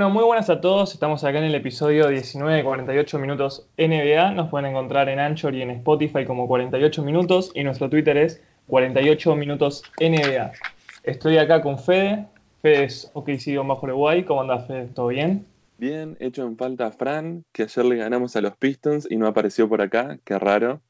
[0.00, 0.94] Bueno, muy buenas a todos.
[0.94, 4.30] Estamos acá en el episodio 19 de 48 minutos NBA.
[4.30, 8.40] Nos pueden encontrar en Anchor y en Spotify como 48 minutos y nuestro Twitter es
[8.68, 10.52] 48 minutos NBA.
[11.02, 12.24] Estoy acá con Fede.
[12.62, 14.24] Fede es OKC bajo Uruguay.
[14.24, 14.86] ¿Cómo andás, Fede?
[14.86, 15.44] ¿Todo bien?
[15.76, 19.26] Bien, hecho en falta a Fran, que ayer le ganamos a los Pistons y no
[19.26, 20.18] apareció por acá.
[20.24, 20.80] Qué raro.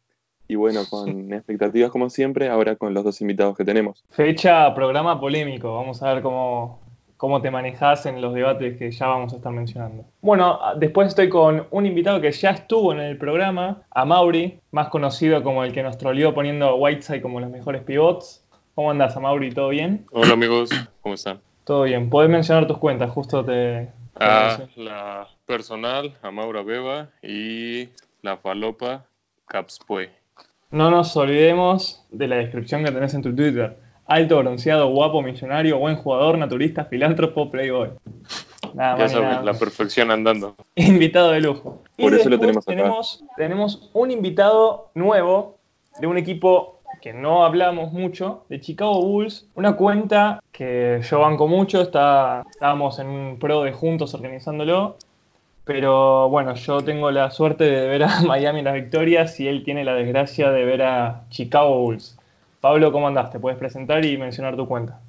[0.47, 4.05] Y bueno, con expectativas como siempre, ahora con los dos invitados que tenemos.
[4.11, 5.75] Fecha, programa polémico.
[5.75, 6.79] Vamos a ver cómo,
[7.21, 10.07] cómo te manejas en los debates que ya vamos a estar mencionando.
[10.23, 14.89] Bueno, después estoy con un invitado que ya estuvo en el programa, a Mauri, más
[14.89, 18.43] conocido como el que nos troleó poniendo a Whiteside como los mejores pivots.
[18.75, 19.51] ¿Cómo andás, a Mauri?
[19.51, 20.07] ¿Todo bien?
[20.13, 20.71] Hola amigos,
[21.03, 21.41] ¿cómo están?
[21.65, 22.09] Todo bien.
[22.09, 23.91] Podés mencionar tus cuentas, justo te...
[24.19, 27.91] Ah, la personal, a Maura Beba, y
[28.23, 29.05] la falopa,
[29.47, 30.09] Capspue.
[30.71, 33.77] No nos olvidemos de la descripción que tenés en tu Twitter
[34.11, 37.91] alto, bronceado, guapo, millonario, buen jugador, naturista, filántropo, playboy.
[38.75, 39.45] Nada más.
[39.45, 40.57] la perfección andando.
[40.75, 41.83] Invitado de lujo.
[41.97, 42.77] Por eso lo tenemos acá.
[42.77, 45.59] Tenemos, tenemos un invitado nuevo
[46.01, 51.47] de un equipo que no hablamos mucho, de Chicago Bulls, una cuenta que yo banco
[51.47, 54.97] mucho, está, estábamos en un pro de juntos organizándolo,
[55.65, 59.63] pero bueno, yo tengo la suerte de ver a Miami en las victorias y él
[59.65, 62.20] tiene la desgracia de ver a Chicago Bulls.
[62.61, 63.31] Pablo, ¿cómo andás?
[63.31, 65.01] Te puedes presentar y mencionar tu cuenta.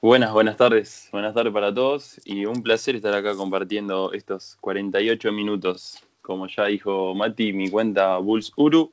[0.00, 1.10] Buenas, buenas tardes.
[1.12, 6.02] Buenas tardes para todos y un placer estar acá compartiendo estos 48 minutos.
[6.22, 8.90] Como ya dijo Mati, mi cuenta Bulls Uru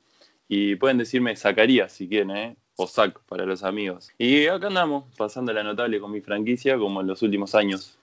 [0.49, 2.55] y pueden decirme Zacarías si quieren, ¿eh?
[2.75, 4.09] o Zac para los amigos.
[4.17, 7.97] Y acá andamos, pasando la notable con mi franquicia como en los últimos años.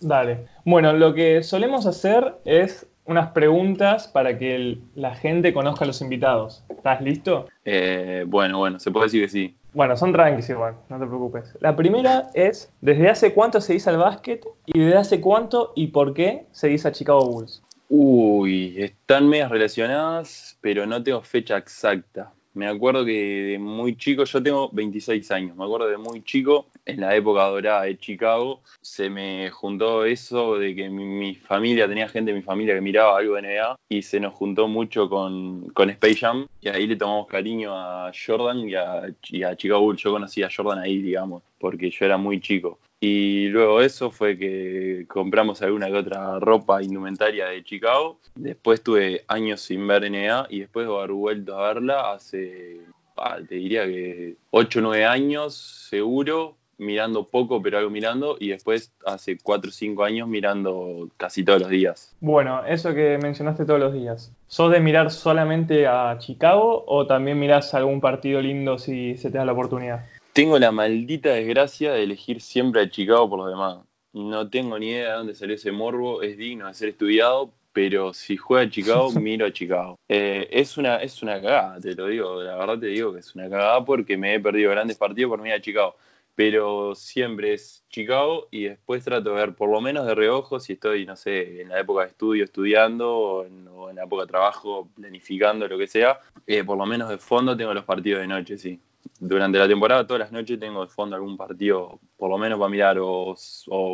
[0.00, 0.46] Dale.
[0.64, 6.00] Bueno, lo que solemos hacer es unas preguntas para que la gente conozca a los
[6.00, 6.64] invitados.
[6.68, 7.48] ¿Estás listo?
[7.64, 9.56] Eh, bueno, bueno, se puede decir que sí.
[9.72, 11.56] Bueno, son tranquilos igual, no te preocupes.
[11.60, 15.88] La primera es, ¿desde hace cuánto se dice al básquet y desde hace cuánto y
[15.88, 17.62] por qué se dice a Chicago Bulls?
[17.88, 22.32] Uy, están medias relacionadas, pero no tengo fecha exacta.
[22.52, 26.66] Me acuerdo que de muy chico, yo tengo 26 años, me acuerdo de muy chico,
[26.84, 32.08] en la época dorada de Chicago, se me juntó eso de que mi, familia, tenía
[32.08, 35.68] gente de mi familia que miraba algo de NBA y se nos juntó mucho con,
[35.70, 39.82] con Space Jam y ahí le tomamos cariño a Jordan y a, y a Chicago
[39.82, 40.02] Bulls.
[40.02, 42.80] Yo conocí a Jordan ahí, digamos, porque yo era muy chico.
[43.00, 48.18] Y luego eso fue que compramos alguna que otra ropa indumentaria de Chicago.
[48.34, 52.82] Después tuve años sin ver NBA y después de haber vuelto a verla hace,
[53.16, 55.54] ah, te diría que 8 o 9 años
[55.88, 61.42] seguro, mirando poco pero algo mirando y después hace 4 o 5 años mirando casi
[61.42, 62.14] todos los días.
[62.20, 64.30] Bueno, eso que mencionaste todos los días.
[64.46, 69.38] ¿Sos de mirar solamente a Chicago o también mirás algún partido lindo si se te
[69.38, 70.04] da la oportunidad?
[70.32, 73.78] Tengo la maldita desgracia de elegir siempre a Chicago por los demás.
[74.12, 78.14] No tengo ni idea de dónde salió ese morbo, es digno de ser estudiado, pero
[78.14, 79.98] si juega a Chicago, miro a Chicago.
[80.08, 83.34] Eh, es, una, es una cagada, te lo digo, la verdad te digo que es
[83.34, 85.96] una cagada porque me he perdido grandes partidos por mirar a Chicago.
[86.36, 90.74] Pero siempre es Chicago y después trato de ver por lo menos de reojo si
[90.74, 93.64] estoy, no sé, en la época de estudio estudiando o en,
[93.96, 96.20] la época de trabajo planificando, lo que sea.
[96.46, 98.80] Eh, por lo menos de fondo tengo los partidos de noche, sí
[99.20, 102.70] durante la temporada, todas las noches tengo de fondo algún partido, por lo menos para
[102.70, 103.36] mirar, o,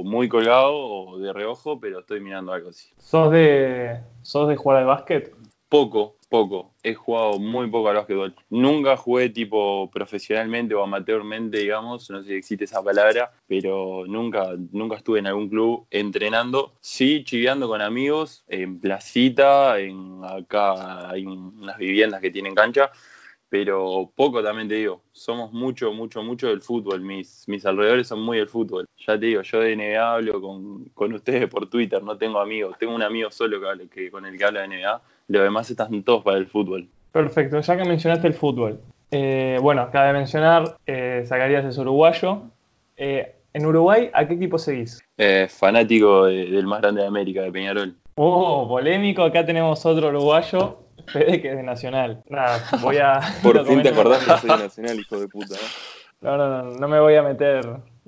[0.04, 2.88] muy colgado o de reojo, pero estoy mirando algo así.
[2.98, 5.34] ¿Sos de, ¿Sos de jugar al básquet?
[5.68, 6.74] Poco, poco.
[6.84, 8.36] He jugado muy poco al básquetbol.
[8.50, 14.54] Nunca jugué tipo profesionalmente o amateurmente, digamos, no sé si existe esa palabra, pero nunca,
[14.70, 16.74] nunca estuve en algún club entrenando.
[16.80, 22.92] Sí, chiveando con amigos, en placita, en acá hay unas viviendas que tienen cancha,
[23.58, 28.20] pero poco también te digo, somos mucho, mucho, mucho del fútbol, mis, mis alrededores son
[28.20, 28.86] muy del fútbol.
[29.06, 32.94] Ya te digo, yo de NBA hablo con, ustedes por Twitter, no tengo amigos, tengo
[32.94, 36.22] un amigo solo que, que con el que habla de NBA, los demás están todos
[36.22, 36.86] para el fútbol.
[37.12, 38.78] Perfecto, ya que mencionaste el fútbol,
[39.10, 42.42] eh, bueno, acaba de mencionar, eh, Zacarías es uruguayo.
[42.98, 45.00] Eh, en Uruguay, ¿a qué equipo seguís?
[45.16, 47.96] Eh, fanático del más grande de América, de Peñarol.
[48.16, 52.22] Oh, polémico, acá tenemos otro uruguayo, Fede que es de Nacional.
[52.28, 53.20] Nada, voy a.
[53.42, 55.54] Por fin te acordás que soy de Nacional, hijo de puta.
[56.20, 56.36] ¿no?
[56.36, 57.64] No, no, no, me voy a meter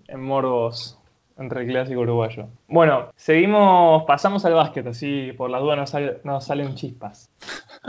[0.07, 0.99] en morbos
[1.39, 2.49] entre el clásico uruguayo.
[2.67, 5.95] Bueno, seguimos, pasamos al básquet, así por las dudas
[6.25, 7.31] nos, salen chispas.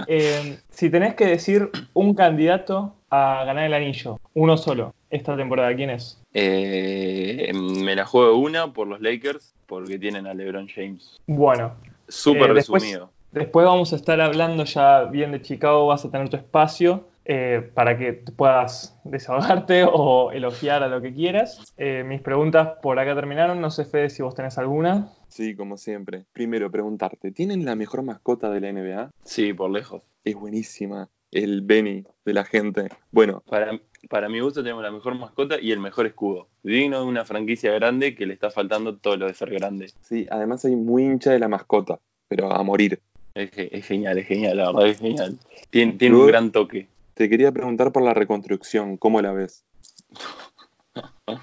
[0.07, 5.75] Eh, si tenés que decir un candidato a ganar el anillo, uno solo, esta temporada,
[5.75, 6.21] ¿quién es?
[6.33, 11.19] Eh, me la juego una por los Lakers, porque tienen a LeBron James.
[11.25, 11.73] Bueno.
[12.07, 13.11] Súper eh, resumido.
[13.31, 17.07] Después vamos a estar hablando ya bien de Chicago, vas a tener tu espacio.
[17.31, 21.73] eh, para que puedas desahogarte o elogiar a lo que quieras.
[21.77, 23.61] Eh, mis preguntas por acá terminaron.
[23.61, 25.09] No sé, Fede, si vos tenés alguna.
[25.27, 26.25] Sí, como siempre.
[26.33, 29.11] Primero, preguntarte, ¿tienen la mejor mascota de la NBA?
[29.23, 30.01] Sí, por lejos.
[30.23, 31.07] Es buenísima.
[31.31, 32.89] El Benny de la gente.
[33.11, 33.79] Bueno, Para,
[34.09, 36.47] para mi gusto tenemos la mejor mascota y el mejor escudo.
[36.63, 39.91] Digno de una franquicia grande que le está faltando todo lo de ser grande.
[40.01, 42.99] sí, además soy muy hincha de la mascota, pero a morir.
[43.33, 45.37] Es, es genial, es genial, la verdad es genial.
[45.69, 46.87] Tiene, tiene Luego- un gran toque.
[47.13, 49.63] Te quería preguntar por la reconstrucción, ¿cómo la ves?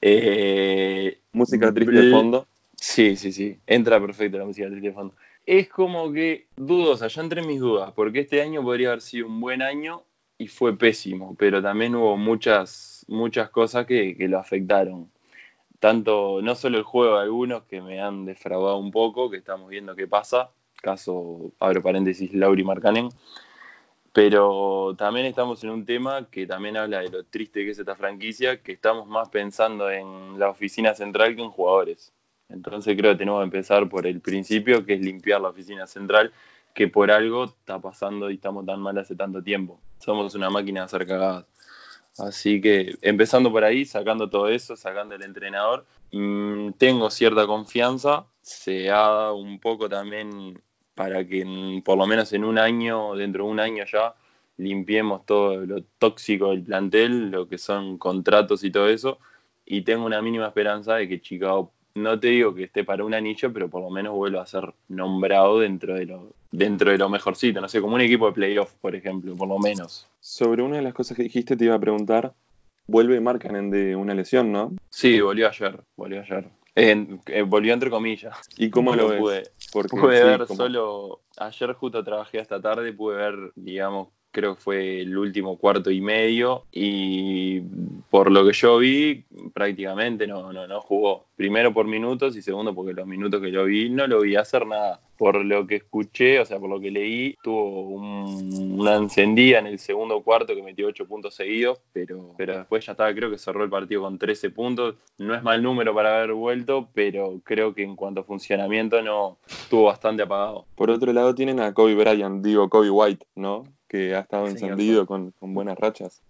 [0.00, 2.46] Eh, Música triste de fondo.
[2.76, 3.58] Sí, sí, sí.
[3.66, 5.14] Entra perfecto la música triste de fondo.
[5.44, 9.26] Es como que dudosa, yo entré en mis dudas, porque este año podría haber sido
[9.26, 10.02] un buen año
[10.38, 15.10] y fue pésimo, pero también hubo muchas, muchas cosas que, que lo afectaron.
[15.80, 19.68] Tanto, no solo el juego de algunos que me han defraudado un poco, que estamos
[19.70, 20.50] viendo qué pasa,
[20.82, 23.08] caso, abro paréntesis, Lauri Marcanen,
[24.12, 27.96] pero también estamos en un tema que también habla de lo triste que es esta
[27.96, 32.12] franquicia, que estamos más pensando en la oficina central que en jugadores.
[32.48, 36.32] Entonces creo que tenemos que empezar por el principio, que es limpiar la oficina central,
[36.72, 39.80] que por algo está pasando y estamos tan mal hace tanto tiempo.
[39.98, 41.44] Somos una máquina de hacer cagadas.
[42.18, 48.26] Así que empezando por ahí, sacando todo eso, sacando el entrenador, mm, tengo cierta confianza.
[48.46, 50.62] Se ha dado un poco también
[50.94, 54.14] para que en- por lo menos en un año, dentro de un año ya,
[54.58, 59.18] limpiemos todo lo tóxico del plantel, lo que son contratos y todo eso.
[59.66, 63.14] Y tengo una mínima esperanza de que Chicago, no te digo que esté para un
[63.14, 67.08] anillo, pero por lo menos vuelva a ser nombrado dentro de lo, dentro de lo
[67.08, 67.60] mejorcito.
[67.60, 70.06] No sé, como un equipo de playoff, por ejemplo, por lo menos.
[70.20, 72.32] Sobre una de las cosas que dijiste te iba a preguntar,
[72.86, 74.72] vuelve Markkanen de una lesión, ¿no?
[74.88, 76.48] Sí, volvió ayer, volvió ayer.
[76.76, 78.36] En- eh, volvió entre comillas.
[78.56, 79.18] ¿Y cómo lo ves?
[79.20, 81.22] pude, Porque pude sí, ver como- solo.
[81.38, 86.02] Ayer justo trabajé hasta tarde, pude ver, digamos, creo que fue el último cuarto y
[86.02, 86.64] medio.
[86.70, 87.60] Y
[88.10, 89.24] por lo que yo vi,
[89.54, 91.24] prácticamente no, no, no jugó.
[91.36, 94.66] Primero por minutos y segundo porque los minutos que lo vi no lo vi hacer
[94.66, 95.00] nada.
[95.16, 99.66] Por lo que escuché, o sea, por lo que leí, tuvo un- una encendida en
[99.66, 103.38] el segundo cuarto que metió 8 puntos seguidos, pero, pero después ya estaba, creo que
[103.38, 104.96] cerró el partido con 13 puntos.
[105.16, 109.38] No es mal número para haber vuelto, pero creo que en cuanto a funcionamiento no
[109.48, 110.66] estuvo bastante apagado.
[110.74, 113.64] Por otro lado tienen a Kobe Bryant, digo Kobe White, ¿no?
[113.88, 114.70] Que ha estado Señor.
[114.72, 116.22] encendido con, con buenas rachas.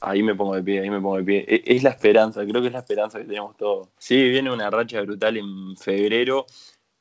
[0.00, 1.44] Ahí me pongo de pie, ahí me pongo de pie.
[1.48, 3.88] E- Es la esperanza, creo que es la esperanza que tenemos todos.
[3.98, 6.46] Sí, viene una racha brutal en febrero.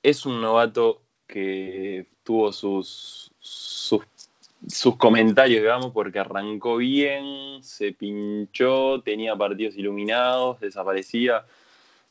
[0.01, 4.01] Es un novato que tuvo sus, sus,
[4.67, 11.45] sus comentarios, digamos, porque arrancó bien, se pinchó, tenía partidos iluminados, desaparecía.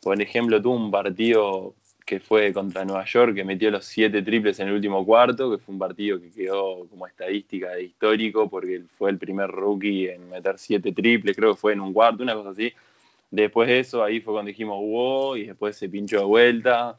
[0.02, 1.74] Por ejemplo, tuvo un partido
[2.04, 5.58] que fue contra Nueva York, que metió los siete triples en el último cuarto, que
[5.58, 10.28] fue un partido que quedó como estadística de histórico, porque fue el primer rookie en
[10.28, 12.72] meter siete triples, creo que fue en un cuarto, una cosa así.
[13.30, 16.98] Después de eso, ahí fue cuando dijimos wow, y después se pinchó de vuelta.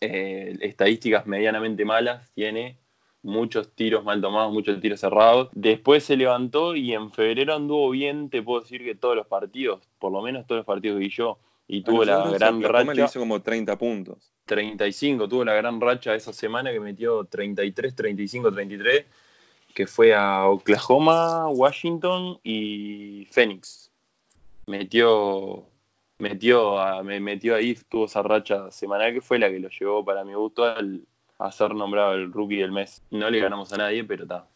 [0.00, 2.78] Eh, estadísticas medianamente malas tiene,
[3.22, 5.50] muchos tiros mal tomados, muchos tiros cerrados.
[5.52, 9.86] Después se levantó y en febrero anduvo bien, te puedo decir que todos los partidos,
[9.98, 13.02] por lo menos todos los partidos que vi yo, y tuvo la gran Oklahoma le
[13.02, 13.10] racha.
[13.10, 14.32] hizo como 30 puntos.
[14.46, 19.04] 35, tuvo la gran racha esa semana que metió 33, 35, 33,
[19.74, 23.90] que fue a Oklahoma, Washington y Phoenix.
[24.66, 25.64] Metió,
[26.18, 30.04] metió, a- me metió ahí, tuvo esa racha semanal que fue la que lo llevó
[30.04, 31.02] para mi gusto al,
[31.38, 33.02] a ser nombrado el rookie del mes.
[33.10, 34.46] No le ganamos a nadie, pero está.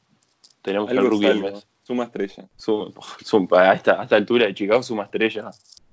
[0.63, 1.67] Tenemos el rookie del mes.
[1.83, 2.49] Suma estrella.
[2.57, 2.93] Su-
[3.25, 5.51] su- a, esta, a esta altura de Chicago suma estrella.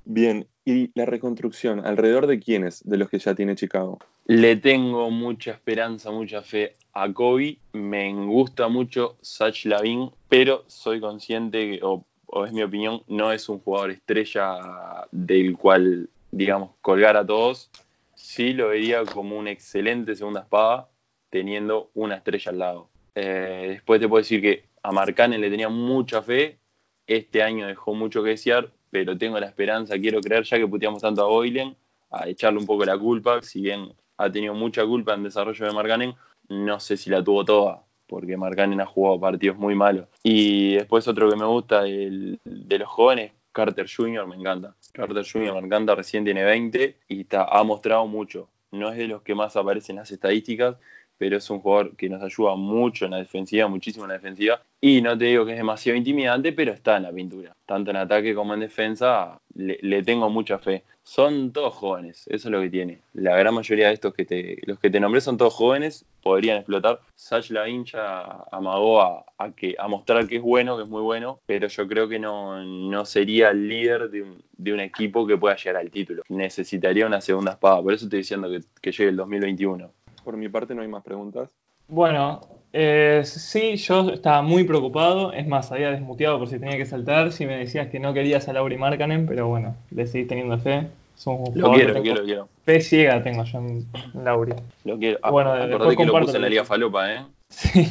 [0.10, 4.00] Bien, y la reconstrucción, ¿alrededor de quiénes de los que ya tiene Chicago?
[4.26, 7.58] Le tengo mucha esperanza, mucha fe a Kobe.
[7.74, 12.06] Me gusta mucho Sach Lavin, pero soy consciente, que, o,
[12.46, 17.70] es mi opinión, no es un jugador estrella del cual, digamos, colgar a todos.
[18.16, 20.88] Sí lo vería como una excelente segunda espada,
[21.30, 22.90] teniendo una estrella al lado.
[23.14, 26.60] Eh, después te puedo decir que a Marcanen le tenía mucha fe.
[27.08, 31.02] Este año dejó mucho que desear, pero tengo la esperanza, quiero creer, ya que puteamos
[31.02, 31.76] tanto a Boylen,
[32.12, 35.66] a echarle un poco la culpa, si bien ha tenido mucha culpa en el desarrollo
[35.66, 36.16] de Marcanen,
[36.50, 40.08] no sé si la tuvo toda, porque Marcanen ha jugado partidos muy malos.
[40.24, 44.76] Y después otro que me gusta del- de los jóvenes, Carter Jr., me encanta.
[44.94, 45.54] Carter Jr.
[45.54, 48.50] me encanta, recién tiene 20 y está, ha mostrado mucho.
[48.72, 50.78] No es de los que más aparecen en las estadísticas,
[51.18, 54.62] pero es un jugador que nos ayuda mucho en la defensiva, muchísimo en la defensiva.
[54.80, 57.56] Y no te digo que es demasiado intimidante, pero está en la pintura.
[57.66, 60.84] Tanto en ataque como en defensa, le, tengo mucha fe.
[61.04, 63.00] Son todos jóvenes, eso es lo que tiene.
[63.14, 66.58] La gran mayoría de estos que te, los que te nombré son todos jóvenes, podrían
[66.58, 67.00] explotar.
[67.16, 71.40] Sach la hincha amagó a, que, a mostrar que es bueno, que es muy bueno,
[71.46, 75.38] pero yo creo que no, no sería el líder de un, de un, equipo que
[75.38, 76.24] pueda llegar al título.
[76.28, 79.90] Necesitaría una segunda espada, por eso estoy diciendo que, que llegue el 2021.
[80.28, 81.50] Por mi parte no hay más preguntas.
[81.88, 82.42] Bueno,
[82.74, 85.32] eh, sí, yo estaba muy preocupado.
[85.32, 87.32] Es más, había desmuteado por si tenía que saltar.
[87.32, 90.90] Si me decías que no querías a Lauri Markkanen, pero bueno, le seguís teniendo fe.
[91.26, 92.50] lo quiero, lo quiero, lo quiero.
[92.66, 93.86] Fe ciega tengo yo en
[94.22, 94.52] Lauri.
[94.84, 95.18] Lo quiero.
[95.32, 97.26] Bueno, después que lo puse en la Liga Falopa, ¿eh?
[97.48, 97.82] Sí,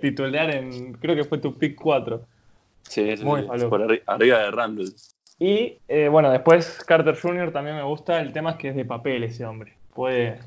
[0.00, 0.92] titular en.
[0.92, 2.20] Creo que fue tu pick 4.
[2.82, 4.94] Sí, es muy por arriba de Randall.
[5.40, 7.50] Y eh, bueno, después Carter Jr.
[7.50, 8.20] también me gusta.
[8.20, 9.72] El tema es que es de papel ese hombre.
[9.92, 10.38] Puede,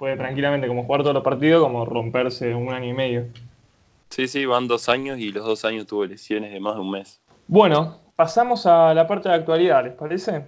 [0.00, 3.26] puede tranquilamente como jugar todos los partidos, como romperse un año y medio.
[4.08, 6.90] Sí, sí, van dos años y los dos años tuvo lesiones de más de un
[6.90, 7.20] mes.
[7.46, 10.46] Bueno, pasamos a la parte de actualidad, ¿les parece?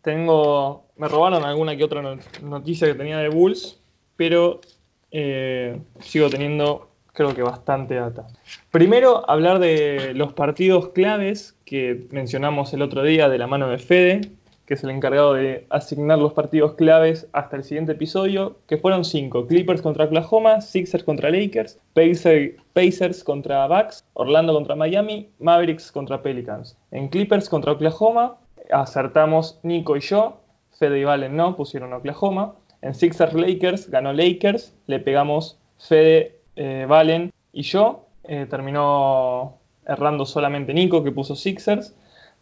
[0.00, 3.78] Tengo, me robaron alguna que otra noticia que tenía de Bulls,
[4.16, 4.62] pero
[5.10, 8.26] eh, sigo teniendo creo que bastante data.
[8.70, 13.78] Primero, hablar de los partidos claves que mencionamos el otro día de la mano de
[13.78, 14.30] Fede,
[14.66, 19.04] que es el encargado de asignar los partidos claves hasta el siguiente episodio, que fueron
[19.04, 19.46] cinco.
[19.46, 26.76] Clippers contra Oklahoma, Sixers contra Lakers, Pacers contra Bucks, Orlando contra Miami, Mavericks contra Pelicans.
[26.90, 28.38] En Clippers contra Oklahoma
[28.70, 30.40] acertamos Nico y yo,
[30.78, 32.54] Fede y Valen no, pusieron Oklahoma.
[32.82, 38.06] En Sixers Lakers ganó Lakers, le pegamos Fede, eh, Valen y yo.
[38.26, 41.94] Eh, terminó errando solamente Nico que puso Sixers.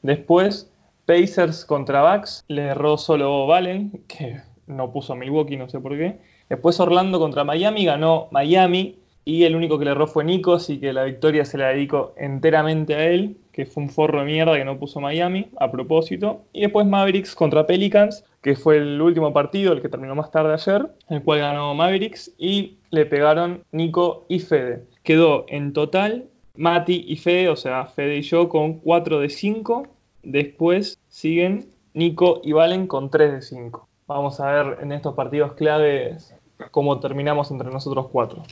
[0.02, 0.71] Después
[1.06, 6.18] Pacers contra Bucks, le erró solo Valen, que no puso Milwaukee, no sé por qué.
[6.48, 10.78] Después Orlando contra Miami, ganó Miami y el único que le erró fue Nico, así
[10.78, 14.56] que la victoria se la dedico enteramente a él, que fue un forro de mierda
[14.56, 16.42] que no puso Miami a propósito.
[16.52, 20.54] Y después Mavericks contra Pelicans, que fue el último partido, el que terminó más tarde
[20.54, 24.84] ayer, el cual ganó Mavericks y le pegaron Nico y Fede.
[25.04, 29.86] Quedó en total Mati y Fede, o sea, Fede y yo con 4 de 5
[30.22, 33.88] Después siguen Nico y Valen con 3 de 5.
[34.06, 36.34] Vamos a ver en estos partidos claves
[36.70, 38.42] cómo terminamos entre nosotros cuatro.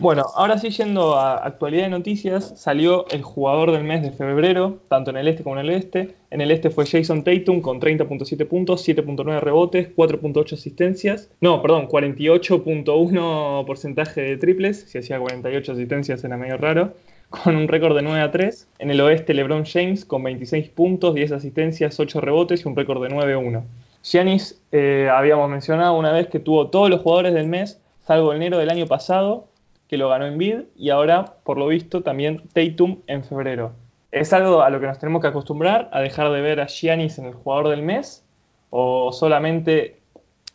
[0.00, 4.78] Bueno, ahora sí yendo a actualidad de noticias, salió el jugador del mes de febrero,
[4.88, 6.16] tanto en el este como en el este.
[6.30, 11.30] En el este fue Jason Tatum con 30.7 puntos, 7.9 rebotes, 4.8 asistencias.
[11.40, 14.80] No, perdón, 48.1 porcentaje de triples.
[14.88, 16.94] Si hacía 48 asistencias era medio raro
[17.42, 18.68] con un récord de 9 a 3.
[18.78, 23.02] En el oeste, LeBron James con 26 puntos, 10 asistencias, 8 rebotes y un récord
[23.02, 23.64] de 9 a 1.
[24.02, 28.58] Giannis, eh, habíamos mencionado una vez que tuvo todos los jugadores del mes, salvo enero
[28.58, 29.48] del año pasado,
[29.88, 33.72] que lo ganó en bid, y ahora, por lo visto, también Tatum en febrero.
[34.12, 37.18] ¿Es algo a lo que nos tenemos que acostumbrar, a dejar de ver a Giannis
[37.18, 38.24] en el jugador del mes?
[38.70, 39.98] ¿O solamente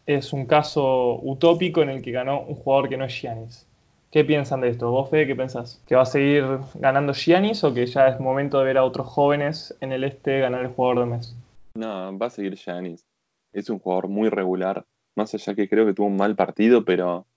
[0.06, 3.69] es un caso utópico en el que ganó un jugador que no es Giannis?
[4.12, 4.90] ¿Qué piensan de esto?
[4.90, 5.80] ¿Vos, Fede, qué pensás?
[5.88, 6.44] ¿Que va a seguir
[6.76, 10.40] ganando Giannis o que ya es momento de ver a otros jóvenes en el este
[10.40, 11.36] ganar el jugador de mes?
[11.76, 13.06] No, va a seguir Giannis.
[13.54, 14.84] Es un jugador muy regular.
[15.16, 17.28] Más allá que creo que tuvo un mal partido, pero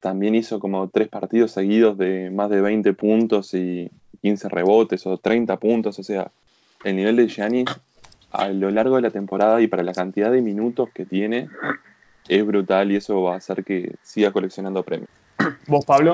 [0.00, 3.90] también hizo como tres partidos seguidos de más de 20 puntos y
[4.22, 5.98] 15 rebotes o 30 puntos.
[5.98, 6.30] O sea,
[6.82, 7.68] el nivel de Giannis
[8.30, 11.50] a lo largo de la temporada y para la cantidad de minutos que tiene
[12.26, 15.19] es brutal y eso va a hacer que siga coleccionando premios.
[15.66, 16.12] ¿Vos, Pablo?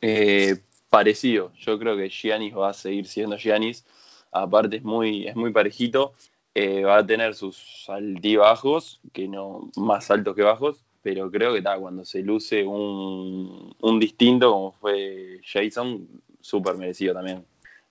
[0.00, 0.58] Eh,
[0.90, 1.52] parecido.
[1.58, 3.84] Yo creo que Giannis va a seguir siendo Giannis.
[4.32, 6.12] Aparte es muy, es muy parejito.
[6.54, 11.58] Eh, va a tener sus altibajos, que no más altos que bajos, pero creo que
[11.58, 16.08] está cuando se luce un, distinto como fue Jason,
[16.40, 17.44] súper merecido también.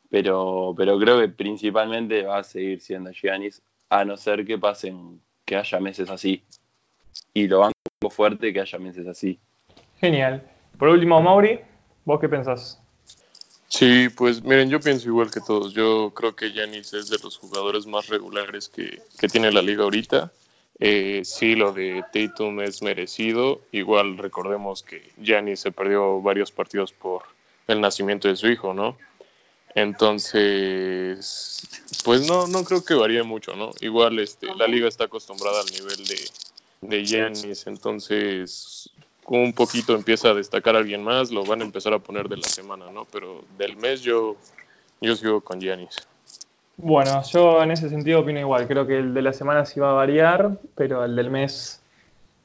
[0.09, 5.21] Pero, pero creo que principalmente va a seguir siendo Giannis, a no ser que pasen,
[5.45, 6.43] que haya meses así.
[7.33, 9.39] Y lo banco fuerte que haya meses así.
[9.99, 10.43] Genial.
[10.77, 11.59] Por último, Mauri,
[12.05, 12.79] ¿vos qué pensás?
[13.67, 15.73] Sí, pues miren, yo pienso igual que todos.
[15.73, 20.31] Yo creo que Yanis es de los jugadores más regulares que, tiene la liga ahorita.
[20.79, 23.61] Eh, sí, lo de Tatum es merecido.
[23.71, 27.23] Igual recordemos que Yanis se perdió varios partidos por
[27.67, 28.97] el nacimiento de su hijo, ¿no?
[29.75, 31.61] Entonces,
[32.03, 33.71] pues no, no creo que varíe mucho, ¿no?
[33.81, 36.19] Igual este, la liga está acostumbrada al nivel de,
[36.81, 38.89] de entonces
[39.27, 42.47] un poquito empieza a destacar alguien más, lo van a empezar a poner de la
[42.47, 43.05] semana, ¿no?
[43.11, 44.37] Pero del mes yo,
[45.01, 46.07] yo sigo con Giannis.
[46.77, 48.67] Bueno, yo en ese sentido opino igual.
[48.67, 51.81] Creo que el de la semana sí va a variar, pero el del mes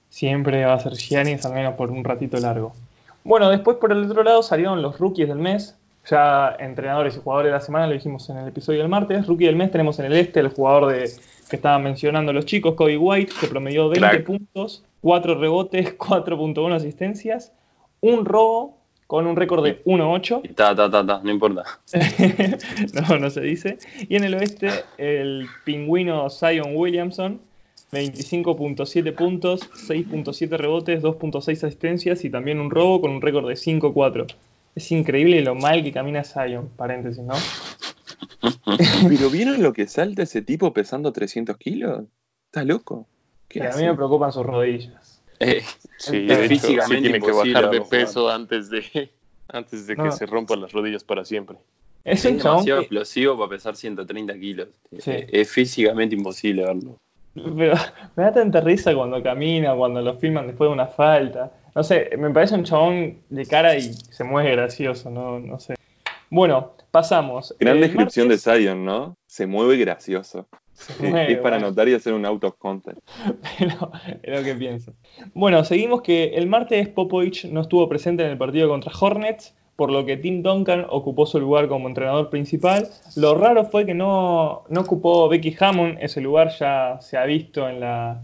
[0.08, 2.72] siempre va a ser Giannis, al menos por un ratito largo.
[3.24, 5.76] Bueno, después por el otro lado salieron los rookies del mes.
[6.10, 9.26] Ya entrenadores y jugadores de la semana lo dijimos en el episodio del martes.
[9.26, 11.12] Rookie del mes tenemos en el este el jugador de,
[11.52, 14.24] que estaban mencionando los chicos, Kobe White, que promedió 20 Crack.
[14.24, 17.52] puntos, 4 rebotes, 4.1 asistencias,
[18.00, 20.40] un robo con un récord de 1.8.
[20.44, 21.64] Y Ta, ta, ta, ta, no importa.
[23.10, 23.76] no, no se dice.
[24.08, 27.38] Y en el oeste, el pingüino Zion Williamson,
[27.92, 34.34] 25.7 puntos, 6.7 rebotes, 2.6 asistencias y también un robo con un récord de 5.4.
[34.74, 37.34] Es increíble lo mal que camina Zion, paréntesis, ¿no?
[39.08, 42.04] ¿Pero vieron lo que salta ese tipo pesando 300 kilos?
[42.46, 43.06] ¿Está loco?
[43.48, 45.22] ¿Qué Y a mí me preocupan sus rodillas.
[45.40, 45.62] Eh,
[45.96, 49.10] Sí, hecho, sí físicamente tiene que bajar de peso antes de,
[49.48, 50.12] antes de que No.
[50.12, 51.58] se rompan las rodillas para siempre.
[52.04, 54.68] Es es un chabón demasiado que- explosivo para pesar 130 kilos.
[54.98, 55.10] Sí.
[55.12, 56.98] Eh, Es físicamente imposible verlo.
[57.34, 57.74] Pero
[58.16, 61.52] me da tanta risa cuando camina, cuando lo filman después de una falta.
[61.74, 65.74] No sé, me parece un chabón de cara y se mueve gracioso, no, no sé.
[66.32, 67.54] Bueno, pasamos.
[67.60, 69.18] Gran El descripción de Zion, ¿no?
[69.26, 70.48] Se mueve gracioso.
[70.72, 73.06] se mueve, es para anotar y hacer un out of context.
[73.58, 74.94] pero es lo que pienso.
[75.34, 79.92] Bueno, seguimos que el martes Popovich no estuvo presente en el partido contra Hornets, por
[79.92, 82.88] lo que Tim Duncan ocupó su lugar como entrenador principal.
[83.14, 87.68] Lo raro fue que no, no ocupó Becky Hammond, ese lugar ya se ha visto
[87.68, 88.22] en la,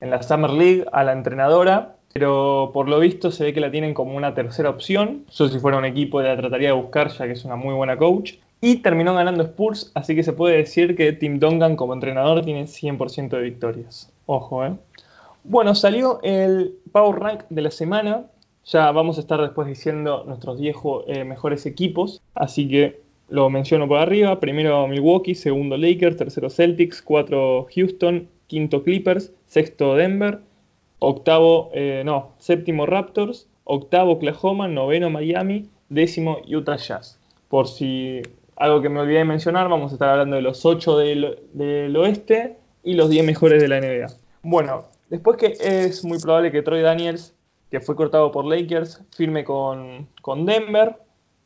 [0.00, 3.70] en la Summer League a la entrenadora, pero por lo visto se ve que la
[3.70, 5.24] tienen como una tercera opción.
[5.34, 7.96] Yo si fuera un equipo la trataría de buscar ya que es una muy buena
[7.96, 8.34] coach.
[8.62, 12.66] Y terminó ganando Spurs, así que se puede decir que Tim Duncan como entrenador tiene
[12.66, 14.12] 100% de victorias.
[14.26, 14.72] Ojo, ¿eh?
[15.44, 18.24] Bueno, salió el Power Rank de la semana.
[18.66, 22.20] Ya vamos a estar después diciendo nuestros 10 ju- eh, mejores equipos.
[22.34, 23.00] Así que
[23.30, 24.38] lo menciono por arriba.
[24.40, 30.40] Primero Milwaukee, segundo Lakers, tercero Celtics, cuatro Houston, quinto Clippers, sexto Denver,
[31.00, 37.18] octavo, eh, no, séptimo Raptors, octavo Oklahoma, noveno Miami, décimo Utah Jazz.
[37.48, 38.22] Por si
[38.56, 41.96] algo que me olvidé de mencionar, vamos a estar hablando de los 8 del, del
[41.96, 44.06] oeste y los 10 mejores de la NBA.
[44.42, 47.34] Bueno, después que es muy probable que Troy Daniels,
[47.70, 50.96] que fue cortado por Lakers, firme con, con Denver.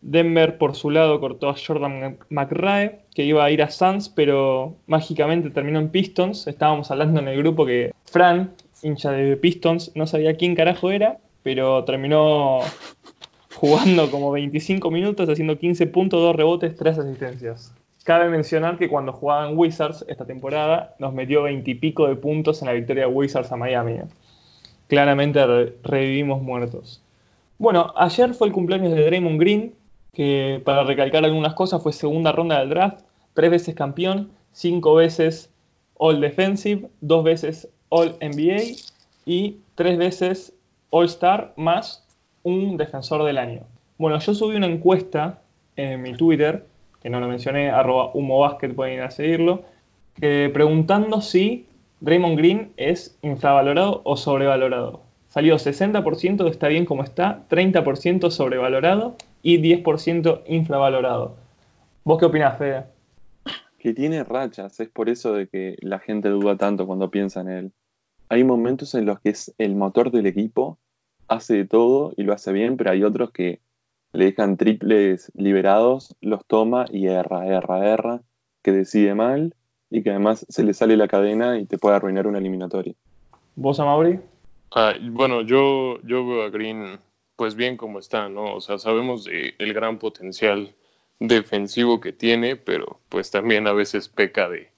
[0.00, 4.76] Denver por su lado cortó a Jordan McRae, que iba a ir a Suns, pero
[4.86, 6.46] mágicamente terminó en Pistons.
[6.46, 8.52] Estábamos hablando en el grupo que Fran,
[8.84, 12.60] hincha de Pistons, no sabía quién carajo era, pero terminó
[13.54, 17.72] jugando como 25 minutos, haciendo 15 puntos, 2 rebotes, 3 asistencias.
[18.04, 22.16] Cabe mencionar que cuando jugaba en Wizards esta temporada, nos metió 20 y pico de
[22.16, 23.96] puntos en la victoria de Wizards a Miami.
[24.88, 27.02] Claramente re- revivimos muertos.
[27.58, 29.72] Bueno, ayer fue el cumpleaños de Draymond Green,
[30.12, 33.00] que para recalcar algunas cosas fue segunda ronda del draft,
[33.32, 35.50] tres veces campeón, cinco veces
[35.96, 38.74] All Defensive, dos veces All NBA
[39.24, 40.52] y tres veces
[40.90, 42.04] All Star más
[42.42, 43.60] un defensor del año.
[43.98, 45.42] Bueno, yo subí una encuesta
[45.76, 46.66] en mi Twitter,
[47.00, 49.62] que no lo mencioné, arroba humobasket, pueden ir a seguirlo,
[50.16, 51.68] preguntando si
[52.00, 55.02] Draymond Green es infravalorado o sobrevalorado.
[55.28, 61.36] Salió 60% de está bien como está, 30% sobrevalorado y 10% infravalorado.
[62.02, 62.86] ¿Vos qué opinás, Fede?
[63.78, 67.48] Que tiene rachas, es por eso de que la gente duda tanto cuando piensa en
[67.48, 67.72] él.
[68.34, 70.76] Hay momentos en los que es el motor del equipo,
[71.28, 73.60] hace de todo y lo hace bien, pero hay otros que
[74.12, 78.22] le dejan triples liberados, los toma y erra, erra, erra,
[78.60, 79.54] que decide mal
[79.88, 82.94] y que además se le sale la cadena y te puede arruinar una eliminatoria.
[83.54, 84.18] ¿Vos, Amaury?
[84.74, 86.98] Ah, bueno, yo, yo veo a Green
[87.36, 88.52] pues bien como está, ¿no?
[88.52, 90.74] O sea, sabemos de el gran potencial
[91.20, 94.72] defensivo que tiene, pero pues también a veces peca de,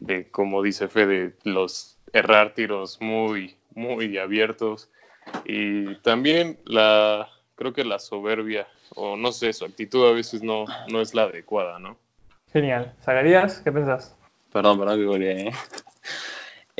[0.00, 4.90] de como dice Fede, los errar tiros muy, muy abiertos.
[5.44, 10.64] Y también la, creo que la soberbia, o no sé, su actitud a veces no,
[10.88, 11.96] no es la adecuada, ¿no?
[12.52, 12.94] Genial.
[13.02, 13.60] ¿Zacarías?
[13.60, 14.16] ¿Qué pensás?
[14.52, 15.48] Perdón, perdón que goleé.
[15.48, 15.52] ¿eh?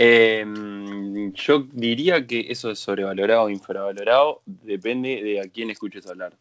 [0.02, 6.32] Em, yo diría que eso es sobrevalorado o infravalorado, depende de a quién escuches hablar.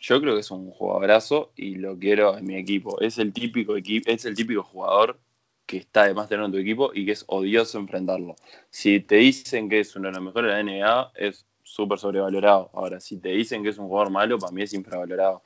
[0.00, 3.00] Yo creo que es un jugadorazo y lo quiero en mi equipo.
[3.00, 5.18] Es el típico equipo, es el típico jugador
[5.66, 8.36] que está además tener en tu equipo y que es odioso enfrentarlo.
[8.70, 12.70] Si te dicen que es uno de los mejores de la NBA, es súper sobrevalorado.
[12.72, 15.42] Ahora, si te dicen que es un jugador malo, para mí es infravalorado.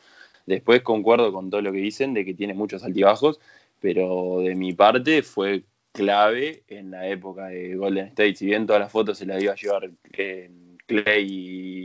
[0.46, 3.40] Después concuerdo con todo lo que dicen de que tiene muchos altibajos,
[3.80, 8.36] pero de mi parte fue clave en la época de Golden State.
[8.36, 10.50] Si bien todas las fotos se las iba a llevar eh,
[10.86, 11.26] Clay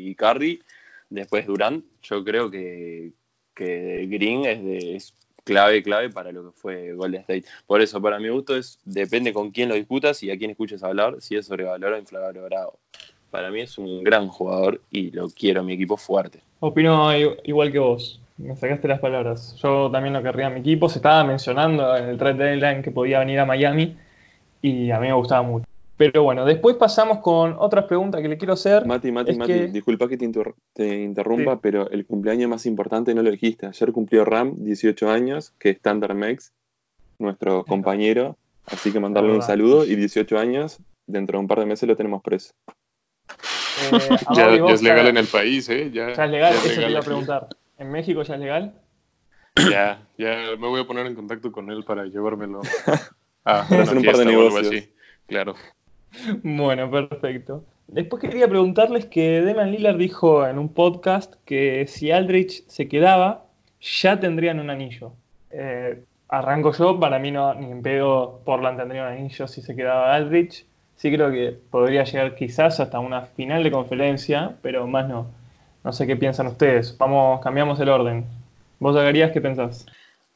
[0.10, 0.62] y Curry,
[1.10, 3.14] después Durant, yo creo que,
[3.54, 5.14] que Green es, de, es
[5.46, 7.46] clave, clave para lo que fue Golden State.
[7.66, 10.84] Por eso, para mi gusto, es depende con quién lo disputas y a quién escuches
[10.84, 12.74] hablar, si es sobrevalorado o infravalorado.
[13.32, 16.40] Para mí es un gran jugador y lo quiero mi equipo fuerte.
[16.60, 18.20] Opino igual que vos.
[18.38, 19.56] Me sacaste las palabras.
[19.62, 20.90] Yo también lo querría en mi equipo.
[20.90, 23.96] Se estaba mencionando en el trade deadline que podía venir a Miami
[24.62, 25.66] y a mí me gustaba mucho.
[25.98, 28.86] Pero bueno, después pasamos con otras preguntas que le quiero hacer.
[28.86, 31.60] Mati, Mati, Es Mati, que- disculpa que te, inter- te interrumpa, Sí.
[31.62, 33.66] pero el cumpleaños más importante no lo dijiste.
[33.68, 36.52] Ayer cumplió Ram, 18 años, que es Standard Mex,
[37.20, 38.38] nuestro compañero.
[38.66, 41.96] Así que mandarle un saludo y 18 años, dentro de un par de meses lo
[41.96, 42.54] tenemos preso.
[43.92, 43.92] Eh,
[44.36, 45.92] Ya, es legal en el país, ¿eh?
[45.94, 47.48] Ya, Ya es legal, ya eso te iba a preguntar.
[47.78, 48.74] ¿En México ya es legal?
[49.72, 52.60] Ya, ya me voy a poner en contacto con él para llevármelo
[53.46, 54.68] a Para hacer un par de negocios.
[54.68, 54.90] así.
[55.28, 55.56] Claro.
[56.44, 57.64] Bueno, perfecto.
[57.88, 63.46] Después quería preguntarles que Damian Lillard dijo en un podcast que si Aldrich se quedaba,
[63.80, 65.14] ya tendrían un anillo.
[65.52, 69.76] Eh, arranco yo, para mí no, ni en pedo Portland tendría un anillo si se
[69.76, 70.66] quedaba Aldrich.
[70.96, 75.28] Sí creo que podría llegar quizás hasta una final de conferencia, pero más no.
[75.84, 76.98] No sé qué piensan ustedes.
[76.98, 78.26] Vamos, cambiamos el orden.
[78.80, 79.86] ¿Vos, Zagarías, qué pensás?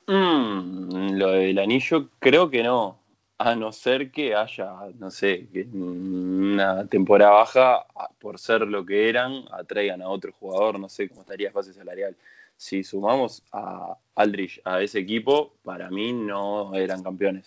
[0.07, 2.97] Mm, lo del anillo, creo que no.
[3.39, 7.85] A no ser que haya, no sé, que una temporada baja,
[8.19, 12.15] por ser lo que eran, atraigan a otro jugador, no sé cómo estaría fase salarial.
[12.57, 17.45] Si sumamos a Aldrich a ese equipo, para mí no eran campeones.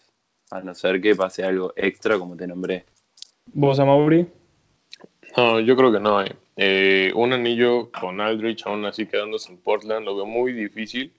[0.51, 2.87] A no ser que pase algo extra, como te nombré.
[3.53, 4.27] ¿Vos, Amaury?
[5.37, 6.23] No, yo creo que no.
[6.23, 6.35] eh.
[6.57, 11.11] Eh, un anillo con Aldrich aún así quedándose en Portland lo veo muy difícil,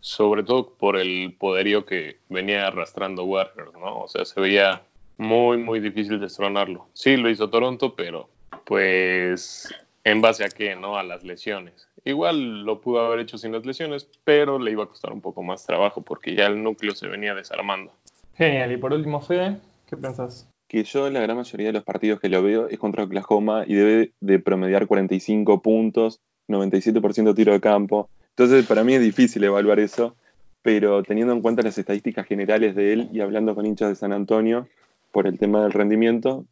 [0.00, 4.00] sobre todo por el poderío que venía arrastrando Warriors, ¿no?
[4.00, 4.82] O sea, se veía
[5.16, 6.86] muy, muy difícil destronarlo.
[6.92, 8.28] Sí, lo hizo Toronto, pero
[8.64, 9.68] pues
[10.04, 10.96] en base a qué, ¿no?
[10.96, 11.88] A las lesiones.
[12.04, 15.42] Igual lo pudo haber hecho sin las lesiones, pero le iba a costar un poco
[15.42, 17.92] más trabajo porque ya el núcleo se venía desarmando.
[18.34, 18.72] Genial.
[18.72, 20.48] Y por último, Fede, ¿qué pensás?
[20.68, 23.74] Que yo la gran mayoría de los partidos que lo veo es contra Oklahoma y
[23.74, 28.08] debe de promediar 45 puntos, 97% tiro de campo.
[28.38, 30.14] Entonces para mí es difícil evaluar eso,
[30.62, 34.12] pero teniendo en cuenta las estadísticas generales de él y hablando con hinchas de San
[34.12, 34.68] Antonio
[35.10, 36.44] por el tema del rendimiento,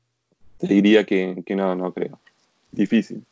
[0.59, 2.18] te diría que, que no, no creo.
[2.72, 3.22] Difícil.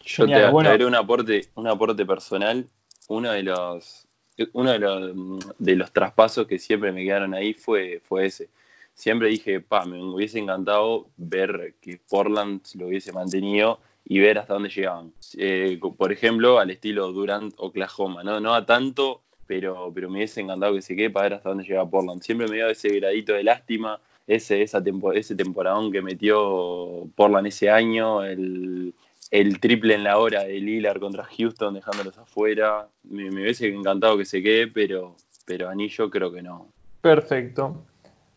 [0.00, 0.70] Yo Genial, te bueno.
[0.70, 2.66] traeré un aporte, un aporte personal.
[3.06, 4.08] Uno de los,
[4.54, 8.48] uno de los, de los traspasos que siempre me quedaron ahí fue, fue ese.
[8.94, 13.78] Siempre dije, pa, me hubiese encantado ver que Portland lo hubiese mantenido
[14.10, 15.12] y ver hasta dónde llegaban.
[15.36, 18.40] Eh, por ejemplo, al estilo Durant Oklahoma, ¿no?
[18.40, 21.64] No a tanto, pero, pero me hubiese encantado que se quede para ver hasta dónde
[21.64, 22.22] llega Portland.
[22.22, 27.48] Siempre me dio ese gradito de lástima, ese, esa tempo- ese temporadón que metió Portland
[27.48, 28.94] ese año, el,
[29.30, 32.88] el triple en la hora de Lillard contra Houston, dejándolos afuera.
[33.04, 36.68] Me, me hubiese encantado que se quede, pero, pero anillo creo que no.
[37.02, 37.84] Perfecto.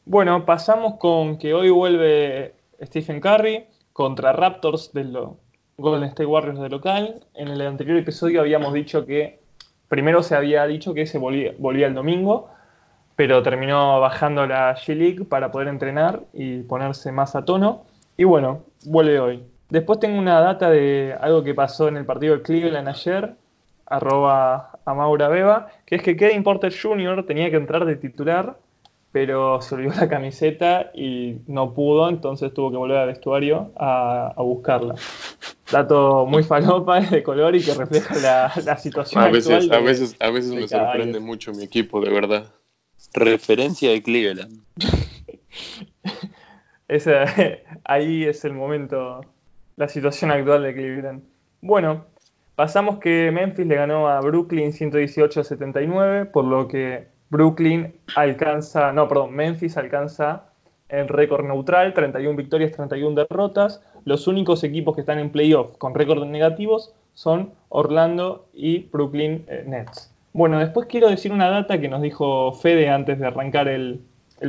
[0.06, 5.38] Bueno, pasamos con que hoy vuelve Stephen Curry contra Raptors de lo-
[5.82, 7.26] Golden State Warriors de local.
[7.34, 9.40] En el anterior episodio habíamos dicho que
[9.90, 12.50] primero se había dicho que se volvía, el domingo,
[13.16, 17.84] pero terminó bajando la G-League para poder entrenar y ponerse más a tono.
[18.16, 19.44] Y bueno, vuelve hoy.
[19.70, 23.36] Después tengo una data de algo que pasó en el partido de Cleveland ayer,
[23.86, 27.26] arroba a Maura Beba, que es que Kevin Porter Jr.
[27.26, 28.58] tenía que entrar de titular,
[29.12, 34.34] pero se olvidó la camiseta y no pudo, entonces tuvo que volver al vestuario a,
[34.36, 34.96] a buscarla.
[35.72, 39.80] Dato muy falopa, de color y que refleja la, la situación A veces, actual.
[39.80, 42.46] a veces, a veces me sorprende mucho mi equipo, de verdad.
[43.14, 44.62] Referencia de Cleveland.
[46.88, 49.22] Ese- ahí es el momento,
[49.78, 51.24] la situación actual de Cleveland.
[51.62, 52.06] Bueno,
[52.56, 58.92] pasamos que Memphis le ganó a Brooklyn 118 a 79, por lo que Brooklyn alcanza,
[58.92, 60.44] no, perdón, Memphis alcanza
[60.90, 63.82] el récord neutral, 31 victorias, 31 derrotas.
[64.04, 69.64] Los únicos equipos que están en playoff con récords negativos son Orlando y Brooklyn eh,
[69.66, 70.14] Nets.
[70.34, 74.02] Bueno, después quiero decir una data que nos dijo Fede antes de arrancar el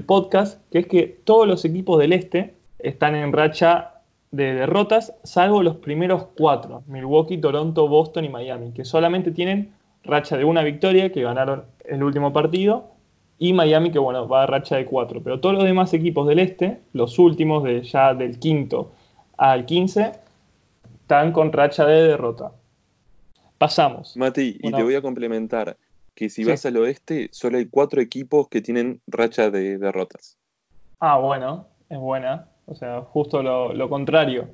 [0.07, 3.93] podcast, que es que todos los equipos del este están en racha
[4.33, 9.73] de derrotas, salvo los primeros cuatro, Milwaukee, Toronto, Boston y Miami, que solamente tienen
[10.05, 12.91] racha de una victoria, que ganaron el último partido,
[13.39, 15.21] y Miami, que bueno, va a racha de cuatro.
[15.23, 18.93] Pero todos los demás equipos del este, los últimos, de ya del quinto
[19.37, 20.13] al 15,
[21.03, 22.53] están con racha de derrota.
[23.59, 24.17] Pasamos.
[24.17, 25.77] Mati, y te voy a complementar
[26.15, 26.51] que si Sí.
[26.51, 30.37] vas al oeste, solo hay cuatro equipos que tienen racha de derrotas.
[31.01, 32.49] Ah, bueno, es buena.
[32.67, 34.49] O sea, justo lo, lo contrario.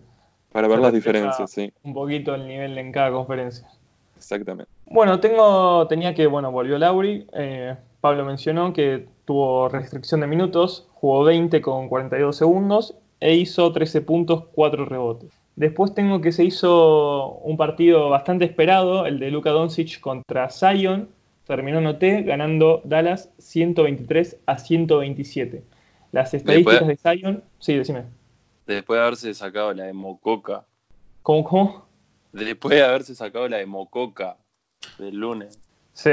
[0.53, 3.69] Para ver Se las diferencias, sí, Un poquito el nivel en cada conferencia.
[4.17, 4.71] exactamente.
[4.91, 7.27] Bueno, tengo, tenía que, bueno, volvió Lauri.
[7.33, 13.73] eh, Pablo mencionó que tuvo restricción de minutos, jugó 20 con 42 segundos e hizo
[13.73, 15.31] 13 puntos, 4 rebotes.
[15.57, 21.09] Después tengo que se hizo un partido bastante esperado, el de Luka Doncic contra Zion.
[21.47, 25.65] Terminó en OT ganando Dallas 123 a 127.
[26.13, 27.45] Las estadísticas de Zion.
[27.59, 28.05] Sí, decime.
[28.67, 30.65] Después de haberse sacado la de Mococa.
[31.23, 31.87] ¿Cómo, cómo?
[32.33, 34.37] Después de haberse sacado la de Mococa
[34.99, 35.59] del lunes.
[35.93, 36.13] Sí.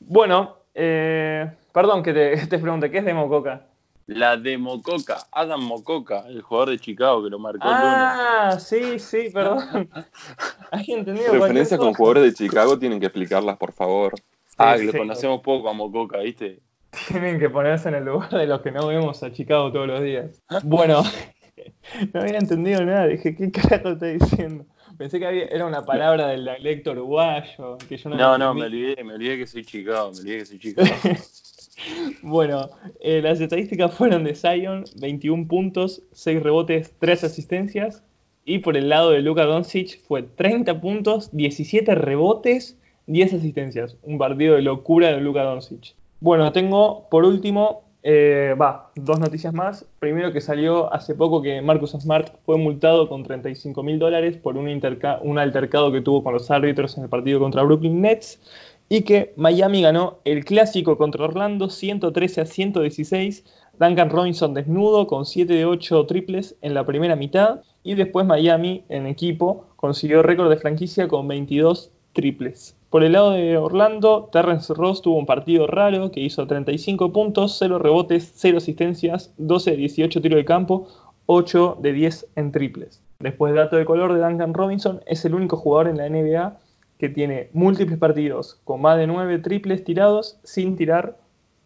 [0.00, 3.66] Bueno, eh, perdón que te, te pregunte, ¿qué es de Mococa?
[4.06, 8.98] La de Mococa, Adam Mococa, el jugador de Chicago que lo marcó el Ah, sí,
[8.98, 9.88] sí, perdón.
[10.72, 14.14] Hay entendido Referencias con jugadores de Chicago tienen que explicarlas, por favor.
[14.58, 14.98] Ah, Sí, que lo sí.
[14.98, 16.60] conocemos poco a Mococa, ¿viste?
[17.06, 20.02] Tienen que ponerse en el lugar de los que no vemos a Chicago todos los
[20.02, 20.42] días.
[20.64, 21.02] Bueno,
[22.12, 23.06] no había entendido nada.
[23.06, 24.64] Dije, ¿qué carajo está diciendo?
[25.00, 27.78] Pensé que había- era una palabra del dialecto uruguayo.
[27.88, 30.44] Que yo no, No, no, me olvidé, me olvidé que soy Chicago, me olvidé que
[30.44, 30.88] soy Chicago.
[32.20, 32.68] Bueno,
[33.00, 38.04] eh, las estadísticas fueron de Zion, 21 puntos, 6 rebotes, 3 asistencias.
[38.44, 43.96] Y por el lado de Luka Doncic fue 30 puntos, 17 rebotes, 10 asistencias.
[44.02, 45.94] Un partido de locura de Luka Doncic.
[46.20, 49.84] Bueno, tengo por último, eh, va, dos noticias más.
[49.98, 54.56] Primero que salió hace poco que Marcus Smart fue multado con 35 mil dólares por
[54.56, 58.40] un, altercado que tuvo con los árbitros en el partido contra Brooklyn Nets
[58.88, 63.44] y que Miami ganó el clásico contra Orlando 113 a 116.
[63.78, 68.84] Duncan Robinson desnudo con 7 de 8 triples en la primera mitad y después Miami
[68.88, 72.76] en equipo consiguió récord de franquicia con 22 triples.
[72.90, 77.56] Por el lado de Orlando, Terrence Ross tuvo un partido raro que hizo 35 puntos,
[77.58, 80.88] 0 rebotes, 0 asistencias, 12 de 18 tiros de campo,
[81.26, 83.00] 8 de 10 en triples.
[83.20, 86.58] Después, dato de color de Duncan Robinson, es el único jugador en la NBA
[86.98, 91.16] que tiene múltiples partidos con más de 9 triples tirados sin tirar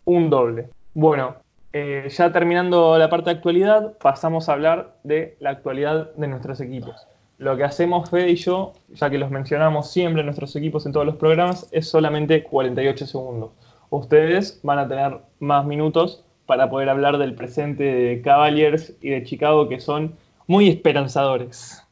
[0.04, 0.68] un doble.
[0.92, 1.36] Bueno,
[1.72, 6.60] eh, ya terminando la parte de actualidad, pasamos a hablar de la actualidad de nuestros
[6.60, 7.06] equipos.
[7.38, 10.92] Lo que hacemos Fede y yo, ya que los mencionamos siempre en nuestros equipos en
[10.92, 13.50] todos los programas, es solamente 48 segundos.
[13.90, 19.24] Ustedes van a tener más minutos para poder hablar del presente de Cavaliers y de
[19.24, 20.14] Chicago, que son
[20.46, 21.82] muy esperanzadores,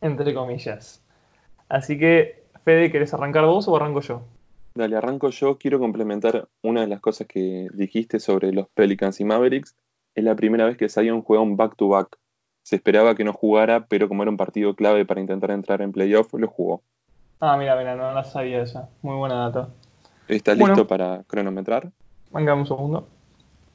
[0.00, 1.02] entre comillas.
[1.68, 4.22] Así que, Fede, ¿querés arrancar vos o arranco yo?
[4.74, 5.58] Dale, arranco yo.
[5.58, 9.74] Quiero complementar una de las cosas que dijiste sobre los Pelicans y Mavericks.
[10.14, 12.18] Es la primera vez que Zion juega un back-to-back.
[12.62, 15.92] Se esperaba que no jugara, pero como era un partido clave para intentar entrar en
[15.92, 16.82] playoff, lo jugó.
[17.40, 18.88] Ah, mira, mira, no la sabía esa.
[19.02, 19.68] Muy buena data.
[20.28, 20.74] ¿Estás Bueno.
[20.74, 21.90] listo para cronometrar?
[22.32, 23.08] Venga un segundo.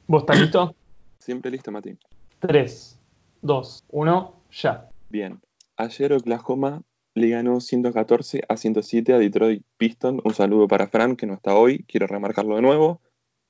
[0.06, 0.74] ¿Vos estás listo?
[1.18, 1.98] Siempre listo, Mati.
[2.40, 2.98] 3,
[3.42, 4.88] 2, 1, ya.
[5.10, 5.40] Bien.
[5.76, 6.82] Ayer Oklahoma
[7.14, 10.22] le ganó 114 a 107 a Detroit Pistons.
[10.24, 11.84] Un saludo para Fran, que no está hoy.
[11.86, 13.00] Quiero remarcarlo de nuevo.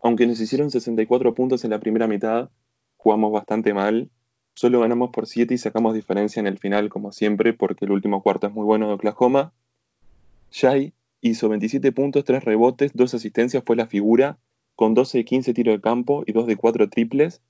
[0.00, 2.50] Aunque nos hicieron 64 puntos en la primera mitad,
[2.96, 4.10] jugamos bastante mal.
[4.58, 8.24] Solo ganamos por 7 y sacamos diferencia en el final, como siempre, porque el último
[8.24, 9.52] cuarto es muy bueno de Oklahoma.
[10.50, 14.36] Shai hizo 27 puntos, 3 rebotes, 2 asistencias, fue la figura,
[14.74, 17.40] con 12 de 15 tiros de campo y 2 de 4 triples.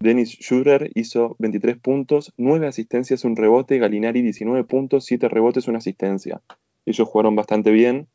[0.00, 3.78] Dennis Schroeder hizo 23 puntos, 9 asistencias, un rebote.
[3.78, 6.42] Galinari 19 puntos, 7 rebotes, una asistencia.
[6.84, 8.08] Ellos jugaron bastante bien.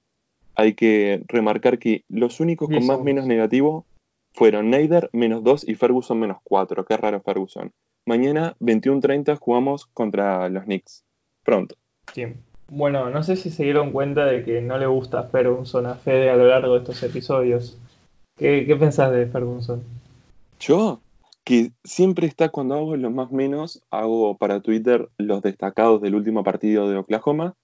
[0.55, 3.85] Hay que remarcar que los únicos con más menos negativo
[4.33, 6.83] fueron Neider menos 2 y Ferguson menos 4.
[6.83, 7.71] Qué raro Ferguson.
[8.07, 11.03] Mañana 21-30 jugamos contra los Knicks.
[11.43, 11.75] Pronto.
[12.67, 16.29] Bueno, no sé si se dieron cuenta de que no le gusta Ferguson a Fede
[16.29, 17.77] a lo largo de estos episodios.
[18.37, 19.81] ¿Qué, qué pensás de Ferguson?
[20.59, 20.99] Yo,
[21.43, 26.43] que siempre está cuando hago los más menos, hago para Twitter los destacados del último
[26.43, 27.55] partido de Oklahoma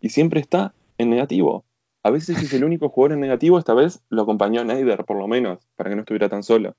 [0.00, 1.64] y siempre está en negativo.
[2.02, 5.28] A veces es el único jugador en negativo, esta vez lo acompañó Neider, por lo
[5.28, 6.74] menos, para que no estuviera tan solo.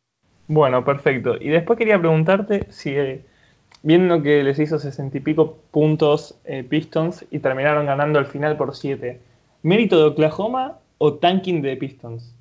[0.54, 1.38] Bueno, perfecto.
[1.40, 3.24] Y después quería preguntarte si, eh,
[3.84, 8.58] viendo que les hizo sesenta y pico puntos eh, Pistons y terminaron ganando al final
[8.58, 9.22] por 7,
[9.64, 12.36] ¿mérito de Oklahoma o tanking de Pistons?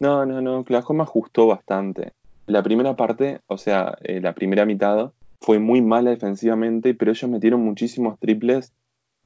[0.00, 2.10] No, no, no, Oklahoma ajustó bastante.
[2.48, 7.30] La primera parte, o sea, eh, la primera mitad, fue muy mala defensivamente, pero ellos
[7.30, 8.72] metieron muchísimos triples,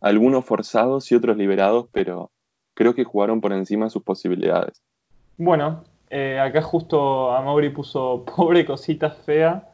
[0.02, 2.30] algunos forzados y otros liberados, pero
[2.74, 4.82] creo que jugaron por encima de sus posibilidades.
[5.38, 9.68] Bueno, eh, acá justo a Mauri puso pobre cosita fea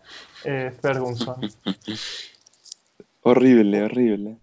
[0.45, 1.40] eh, Ferguson.
[3.25, 4.37] Horrible, horrible.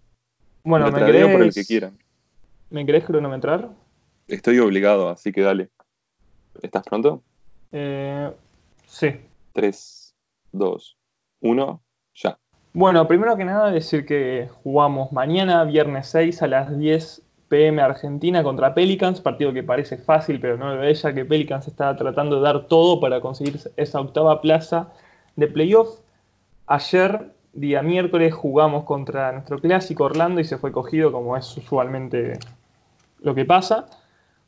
[0.63, 1.97] Bueno, Lo ¿me tradeo por el querés, que quieran.
[2.69, 3.69] ¿me querés cronometrar?
[4.29, 5.69] Estoy obligado, así que dale.
[6.61, 7.21] ¿Estás pronto?
[7.73, 8.31] Eh,
[8.85, 9.19] sí.
[9.51, 10.15] 3,
[10.53, 10.97] 2,
[11.41, 11.81] 1,
[12.15, 12.37] ya.
[12.71, 18.43] Bueno, primero que nada decir que jugamos mañana, viernes 6 a las 10 pm Argentina
[18.43, 22.37] contra Pelicans, partido que parece fácil, pero no lo es, ya que Pelicans está tratando
[22.37, 24.89] de dar todo para conseguir esa octava plaza
[25.35, 25.99] de playoff.
[26.67, 32.39] Ayer día miércoles jugamos contra nuestro clásico Orlando y se fue cogido como es usualmente
[33.21, 33.87] lo que pasa.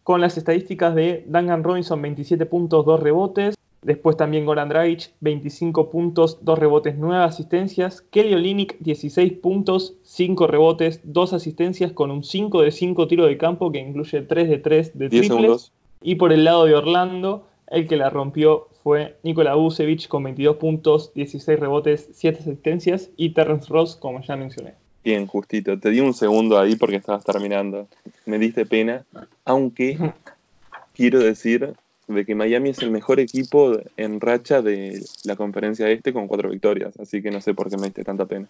[0.04, 3.56] Con las estadísticas de Duncan Robinson 27 puntos, 2 rebotes.
[3.82, 8.02] Después también Goran Dragic 25 puntos, 2 rebotes, 9 asistencias.
[8.02, 13.38] Kelly Olynyk 16 puntos, 5 rebotes, 2 asistencias con un 5 de 5 tiro de
[13.38, 15.28] campo que incluye 3 de 3 de 10 triples.
[15.28, 15.72] segundos.
[16.04, 20.58] Y por el lado de Orlando, el que la rompió fue Nikola Vucevic con 22
[20.58, 24.76] puntos, 16 rebotes, 7 asistencias y Terrence Ross, como ya mencioné.
[25.04, 25.80] Bien, justito.
[25.80, 27.88] Te di un segundo ahí porque estabas terminando.
[28.26, 29.06] Me diste pena.
[29.46, 29.98] Aunque
[30.94, 31.74] quiero decir
[32.14, 36.50] de que Miami es el mejor equipo en racha de la conferencia este con cuatro
[36.50, 37.00] victorias.
[37.00, 38.48] Así que no sé por qué me diste tanta pena.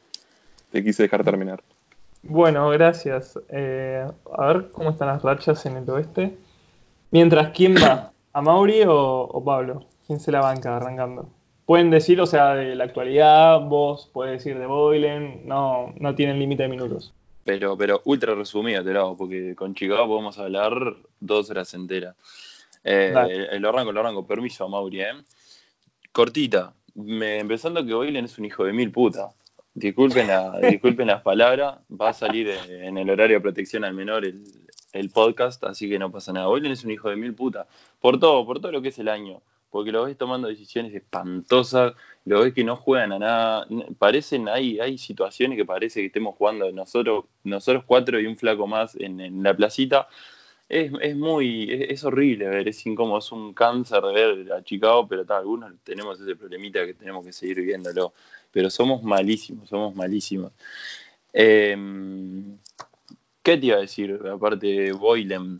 [0.72, 1.62] Te quise dejar terminar.
[2.24, 3.40] Bueno, gracias.
[3.50, 4.06] Eh,
[4.38, 6.38] a ver cómo están las rachas en el oeste.
[7.12, 8.12] Mientras, ¿quién va?
[8.34, 9.86] ¿A Mauri o, o Pablo?
[10.08, 11.28] ¿Quién se la banca arrancando?
[11.66, 16.40] Pueden decir, o sea, de la actualidad, vos podés decir de Boylen, no, no tienen
[16.40, 17.14] límite de minutos.
[17.44, 20.74] Pero, pero ultra resumido te lo hago, porque con Chicago podemos hablar
[21.20, 22.16] dos horas enteras.
[22.84, 23.60] Eh, Dale.
[23.60, 24.26] lo arranco, lo arranco.
[24.26, 25.14] Permiso, Mauri, ¿eh?
[26.12, 26.74] Cortita.
[26.96, 29.30] Me, empezando que Boylen es un hijo de mil puta.
[29.74, 31.80] Disculpen, la- disculpen las palabras.
[31.90, 34.44] Va a salir eh, en el horario de protección al menor el,
[34.92, 36.48] el podcast, así que no pasa nada.
[36.48, 37.68] Boylen es un hijo de mil puta.
[38.00, 39.42] Por todo, por todo lo que es el año.
[39.70, 41.94] Porque lo ves tomando decisiones espantosas,
[42.26, 43.68] lo ves que no juegan a nada.
[43.98, 48.68] Parecen, hay, hay situaciones que parece que estemos jugando nosotros, nosotros cuatro y un flaco
[48.68, 50.10] más en, en la placita.
[50.74, 54.64] Es, es muy, es, es horrible ver, es incómodo, es un cáncer de ver a
[54.64, 58.14] Chicago, pero tal, algunos tenemos ese problemita que tenemos que seguir viéndolo.
[58.52, 60.54] Pero somos malísimos, somos malísimos.
[61.34, 61.76] Eh,
[63.44, 64.18] ¿Qué te iba a decir?
[64.32, 65.60] Aparte de Boylen.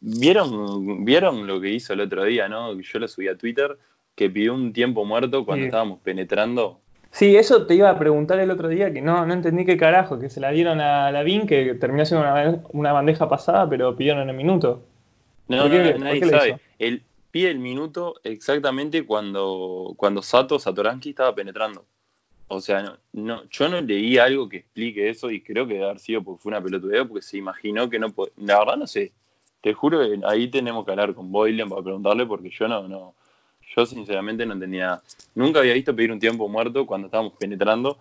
[0.00, 2.78] ¿Vieron, ¿Vieron lo que hizo el otro día, no?
[2.78, 3.78] Yo lo subí a Twitter,
[4.14, 5.68] que pidió un tiempo muerto cuando Sí.
[5.68, 6.81] estábamos penetrando.
[7.12, 10.18] Sí, eso te iba a preguntar el otro día, que no, no entendí qué carajo,
[10.18, 14.28] que se la dieron a Lavín, que terminó siendo una, una bandeja pasada, pero pidieron
[14.30, 14.82] el minuto.
[15.46, 16.58] No, ¿Por qué- no, nadie sabe.
[16.78, 21.84] Él pide el minuto exactamente cuando, cuando Sato Satoransky estaba penetrando.
[22.48, 25.86] O sea, no, no, yo no leí algo que explique eso y creo que debe
[25.86, 28.32] haber sido porque fue una pelotudeo, porque se imaginó que no podía.
[28.38, 29.12] La verdad no sé.
[29.60, 33.14] Te juro que ahí tenemos que hablar con Boylen para preguntarle porque yo no, no.
[33.74, 35.02] Yo sinceramente no nada.
[35.34, 37.98] Nunca había visto pedir un tiempo muerto cuando estábamos penetrando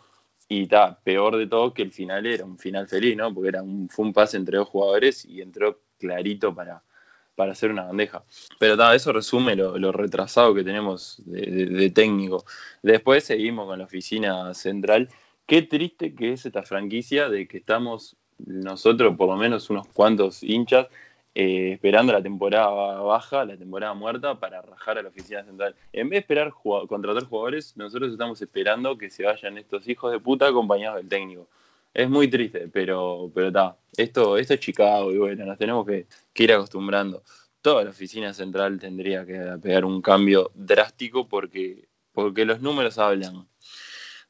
[0.49, 3.33] y está peor de todo que el final era un final feliz, ¿no?
[3.33, 6.83] Porque era un, fue un pase entre dos jugadores y entró clarito para,
[7.35, 8.23] para hacer una bandeja.
[8.59, 12.43] Pero ta, eso resume lo, retrasado que tenemos de técnico.
[12.81, 15.09] Después seguimos con la oficina central.
[15.45, 20.43] Qué triste que es esta franquicia de que estamos nosotros, por lo menos unos cuantos
[20.43, 20.87] hinchas,
[21.33, 22.69] eh, esperando la temporada
[23.01, 25.75] baja, la temporada muerta, para rajar a la oficina central.
[25.93, 26.53] En vez de esperar
[26.87, 31.47] contratar jugadores, nosotros estamos esperando que se vayan estos hijos de puta acompañados del técnico.
[31.93, 33.77] Es muy triste, pero pero está.
[33.97, 37.23] Esto, esto es Chicago y bueno, nos tenemos que, que ir acostumbrando.
[37.61, 43.47] Toda la oficina central tendría que pegar un cambio drástico porque, porque los números hablan.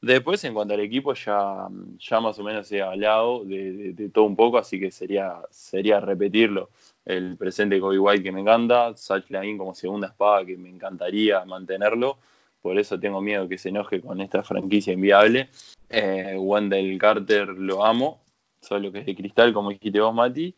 [0.02, 4.24] Después, en cuanto al equipo, ya, ya más o menos he hablado de, de- todo
[4.24, 6.70] un poco, así que sería, sería repetirlo.
[7.04, 11.44] El presente Kobe White que me encanta, Zach Lavin como segunda espada que me encantaría
[11.44, 12.18] mantenerlo,
[12.60, 15.48] por eso tengo miedo que se enoje con esta franquicia inviable.
[15.88, 18.22] Eh, Wendell Carter lo amo,
[18.60, 20.52] solo que es de cristal, como dijiste vos, Mati,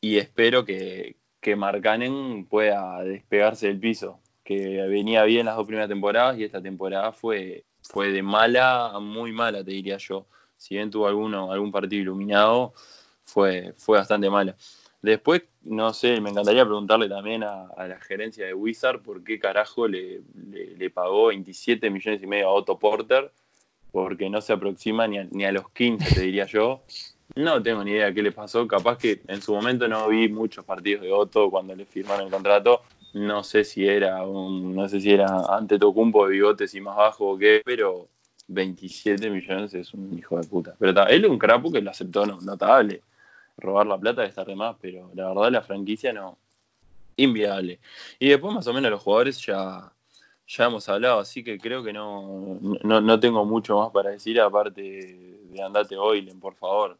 [0.00, 5.88] y espero que, que Markkanen pueda despegarse del piso, que venía bien las dos primeras
[5.88, 10.26] temporadas y esta temporada fue, fue de mala a muy mala, te diría yo.
[10.56, 12.72] Si bien tuvo alguno, algún partido iluminado,
[13.24, 14.54] fue, fue bastante mala.
[15.02, 19.88] Después, no sé, me encantaría preguntarle también a, la gerencia de Wizard por qué carajo
[19.88, 23.32] le, le- le pagó 27 millones y medio a Otto Porter,
[23.90, 26.82] porque no se aproxima ni a, ni a los 15, te diría yo.
[27.34, 28.68] No tengo ni idea qué le pasó.
[28.68, 32.30] Capaz que en su momento no vi muchos partidos de Otto cuando le firmaron el
[32.32, 32.82] contrato.
[33.12, 36.96] No sé si era un, no sé si era ante Tocumpo de bigotes y más
[36.96, 38.08] bajo o qué, pero
[38.48, 40.74] 27 millones es un hijo de puta.
[40.78, 43.02] Pero ta, él es un crapo que lo aceptó no- notable.
[43.56, 46.38] Robar la plata de estar de más, pero la verdad la franquicia no.
[47.16, 47.80] Inviable.
[48.18, 49.92] Y después más o menos los jugadores ya,
[50.46, 54.40] ya hemos hablado, así que creo que no, no, no tengo mucho más para decir
[54.40, 56.96] aparte de andate Boylen, por favor.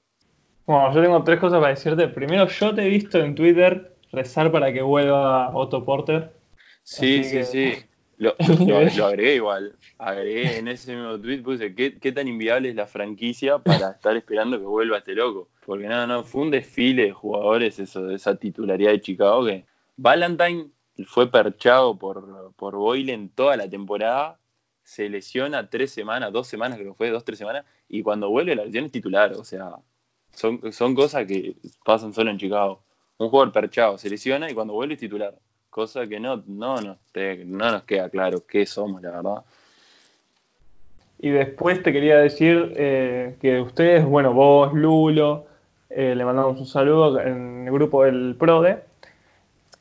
[0.67, 2.09] Bueno, yo tengo tres cosas para decirte.
[2.09, 6.33] Primero, yo te he visto en Twitter rezar para que vuelva Otto Porter.
[6.83, 7.73] Sí, Así sí, que- sí.
[8.21, 8.35] Lo,
[8.67, 9.77] lo- lo agregué igual.
[9.97, 14.15] Agregué en ese mismo tweet, puse ¿qué, qué tan inviable es la franquicia para estar
[14.15, 15.49] esperando que vuelva este loco.
[15.65, 19.65] Porque no, no, fue un desfile de jugadores eso, de esa titularidad de Chicago que
[19.97, 20.67] Valentine
[21.07, 24.39] fue perchado por, por Boylen toda la temporada
[24.85, 28.55] se lesiona tres semanas, dos semanas creo que fue, dos, tres semanas, y cuando vuelve
[28.55, 29.77] la lesión es titular, o sea,
[30.35, 31.57] son, son cosas que
[31.87, 32.83] pasan solo en Chicago.
[33.21, 35.35] Un jugador perchado se lesiona y cuando vuelve es titular,
[35.69, 39.45] cosa que no, no, no, no nos queda claro qué somos, la verdad.
[41.19, 45.45] Y después te quería decir eh, que ustedes, bueno, vos, Lulo,
[45.91, 48.79] eh, le mandamos un saludo en el grupo del PRODE,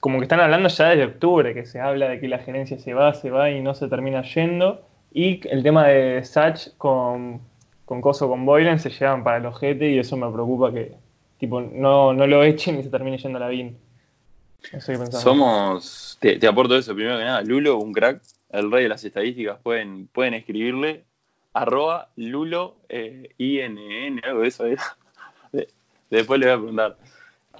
[0.02, 2.94] como que están hablando ya desde octubre, que se habla de que la gerencia se
[2.94, 4.82] va, se va y no se termina yendo.
[5.14, 7.40] Y el tema de Sach con,
[7.86, 10.94] con Coso, con Boylan, se llevan para el ojete y eso me preocupa que
[11.40, 13.78] tipo no, no lo echen y se termine yendo a la BIN.
[15.12, 18.22] Somos, te, te, aporto eso, primero que nada, Lulo, un crack,
[18.52, 21.06] el rey de las estadísticas, pueden, pueden escribirle,
[21.54, 24.66] arroba Lulo, eh, INN, algo de eso
[26.10, 26.98] Después le voy a preguntar.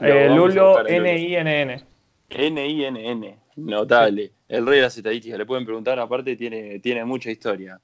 [0.02, 1.84] Eh, Lulo, N-I-N-N.
[2.30, 4.32] N-I-N-N, notable.
[4.50, 7.80] El rey de las estadísticas, le pueden preguntar, aparte tiene, tiene mucha historia.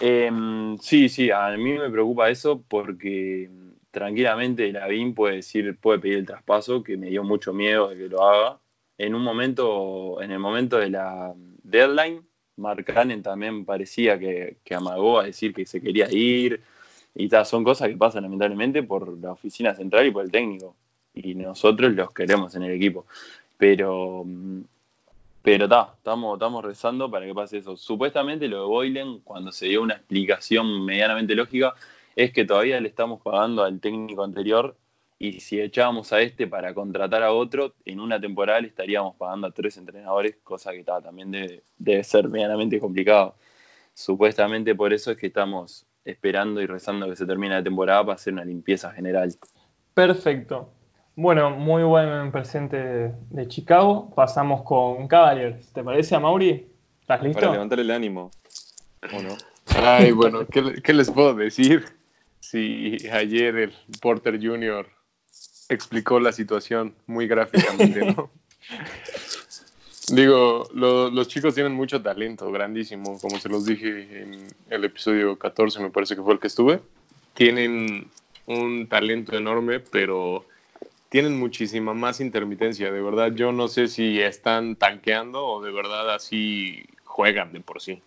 [0.00, 3.48] Em, sí, sí, a mí me preocupa eso porque
[3.90, 8.08] tranquilamente Lavín puede decir, puede pedir el traspaso, que me dio mucho miedo de que
[8.08, 8.58] lo haga.
[8.98, 12.22] En un momento, en el momento de la deadline,
[12.56, 16.62] Mark Cannon también parecía que, que amagó a decir que se quería ir.
[17.14, 20.76] Y tal, son cosas que pasan lamentablemente por la oficina central y por el técnico.
[21.14, 23.06] Y nosotros los queremos en el equipo.
[23.56, 24.24] Pero,
[25.42, 27.76] pero está, estamos, estamos rezando para que pase eso.
[27.76, 31.74] Supuestamente lo de Boylen, cuando se dio una explicación medianamente lógica,
[32.16, 34.76] es que todavía le estamos pagando al técnico anterior
[35.18, 39.46] y si echábamos a este para contratar a otro, en una temporada le estaríamos pagando
[39.46, 43.34] a tres entrenadores, cosa que también debe, debe ser medianamente complicado.
[43.92, 48.14] Supuestamente por eso es que estamos esperando y rezando que se termine la temporada para
[48.14, 49.34] hacer una limpieza general.
[49.94, 50.70] Perfecto.
[51.16, 54.10] Bueno, muy buen presente de, Chicago.
[54.14, 55.70] Pasamos con Cavaliers.
[55.72, 56.66] ¿Te parece, a Mauri?
[57.02, 57.40] ¿Estás listo?
[57.40, 58.30] Para levantar el ánimo.
[59.14, 59.36] ¿O no?
[59.76, 61.84] Ay, bueno, ¿qué, les puedo decir?
[62.40, 64.86] Si ayer el Porter Jr.
[65.68, 68.30] explicó la situación muy gráficamente, ¿no?
[70.12, 75.78] Digo, los chicos tienen mucho talento, grandísimo, como se los dije en el episodio 14,
[75.80, 76.80] me parece que fue el que estuve.
[77.34, 78.10] Tienen
[78.46, 80.44] un talento enorme, pero
[81.10, 82.90] tienen muchísima más intermitencia.
[82.90, 87.80] De verdad, yo no sé si están tanqueando o de verdad así juegan de por
[87.80, 88.02] sí.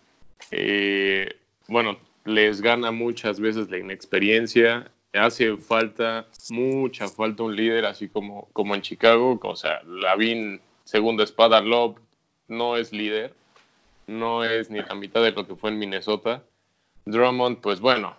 [0.50, 1.36] Eh,
[1.68, 4.90] bueno, les gana muchas veces la inexperiencia.
[5.12, 9.38] Hace falta, mucha falta un líder, así como, como en Chicago.
[9.42, 11.98] O sea, Lavin, segunda espada, Love,
[12.48, 13.34] no es líder.
[14.06, 16.42] No es ni la mitad de lo que fue en Minnesota.
[17.06, 18.16] Drummond, pues bueno,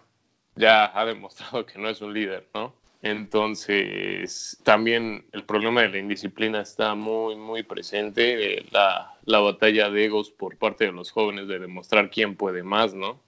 [0.55, 2.73] ya ha demostrado que no es un líder, ¿no?
[3.01, 8.57] Entonces, también el problema de la indisciplina está muy, muy presente.
[8.57, 12.63] Eh, la, la, batalla de egos por parte de los jóvenes de demostrar quién puede
[12.63, 13.19] más, ¿no?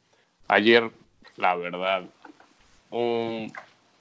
[0.47, 0.89] Ayer,
[1.35, 2.03] la verdad,
[2.89, 3.51] una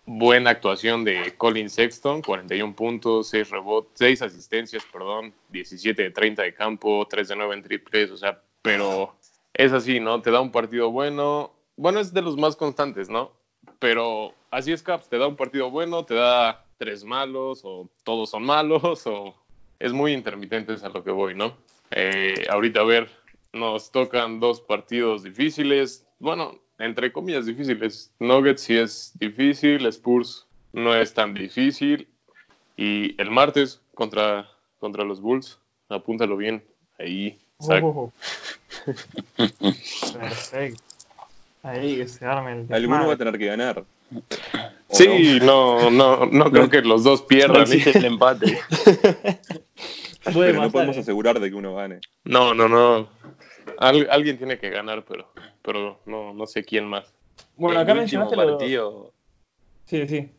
[0.06, 6.42] buena actuación de Colin Sexton, 41 puntos, 6 rebotes, 6 asistencias, perdón, 17 de 30
[6.42, 9.14] de campo, 3 de 9 en triples, o sea, pero
[9.54, 10.22] es así, ¿no?
[10.22, 11.52] Te da un partido bueno.
[11.76, 13.32] Bueno, es de los más constantes, ¿no?
[13.80, 18.30] Pero así es Caps, te da un partido bueno, te da tres malos, o todos
[18.30, 19.34] son malos, o
[19.78, 21.56] es muy intermitente es a lo que voy, ¿no?
[21.90, 23.10] Eh, ahorita a ver,
[23.52, 28.10] nos tocan dos partidos difíciles, bueno, entre comillas difíciles.
[28.18, 32.08] Nuggets sí es difícil, Spurs no es tan difícil,
[32.76, 34.48] y el martes contra,
[34.78, 35.58] contra los Bulls,
[35.88, 36.62] apúntalo bien,
[36.98, 37.38] ahí.
[37.58, 38.12] Oh.
[39.36, 40.82] Perfecto.
[41.62, 43.84] Ahí que se arme el Alguno va a tener que ganar.
[44.90, 47.68] Sí, no, no, no creo que los dos pierdan.
[47.68, 48.58] No el empate.
[50.24, 52.00] pero no podemos asegurar de que uno gane.
[52.24, 53.08] No, no, no.
[53.78, 55.28] Alguien tiene que ganar, pero,
[55.62, 57.14] pero no, no sé quién más.
[57.56, 59.12] Bueno, acá el mencionaste partido.
[59.84, 60.30] Sí, sí.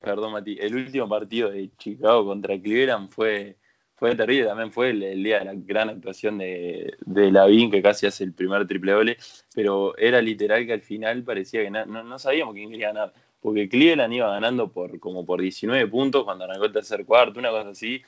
[0.00, 0.58] Perdón, Mati.
[0.60, 3.56] El último partido de Chicago contra Cleveland fue
[4.02, 8.04] fue terrible, también fue el, día de la gran actuación de, de Lavín, que casi
[8.04, 9.16] hace el primer triple doble,
[9.54, 13.68] pero era literal que al final parecía que no, no, sabíamos quién quería ganar, porque
[13.68, 17.68] Cleveland iba ganando por como por 19 puntos cuando arrancó el tercer cuarto, una cosa
[17.68, 18.02] así.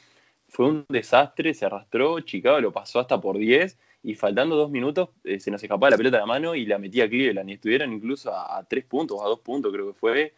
[0.49, 5.09] Fue un desastre, se arrastró, Chicago lo pasó hasta por 10 y faltando dos minutos
[5.25, 7.93] eh, se nos escapaba la pelota de la mano y la metía Cleveland y estuvieron
[7.93, 10.35] incluso a, tres puntos, a dos puntos creo que fue.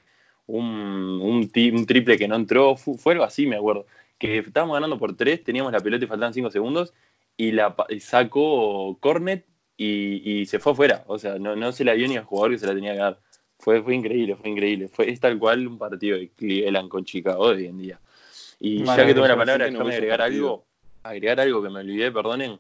[0.49, 3.85] Un, un, un triple que no entró, fue, fue algo así, me acuerdo
[4.19, 6.95] que estábamos ganando por tres, teníamos la pelota y faltaban cinco segundos,
[7.37, 9.45] y la sacó Cornet
[9.77, 11.05] y, se fue afuera.
[11.07, 12.99] O sea, no, no se la dio ni al jugador que se la tenía que
[12.99, 13.21] dar.
[13.59, 14.89] Fue, fue increíble, fue increíble.
[14.89, 18.01] Fue, es tal cual un partido de Cleveland con Chicago de hoy en día.
[18.59, 20.65] Y ya que tuve la palabra, déjame agregar algo,
[21.03, 22.59] agregar algo que me olvidé, perdonen.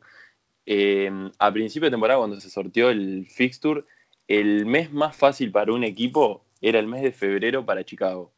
[0.66, 3.84] Eh, a principio de temporada, cuando se sorteó el fixture,
[4.28, 8.32] el mes más fácil para un equipo era el mes de febrero para Chicago.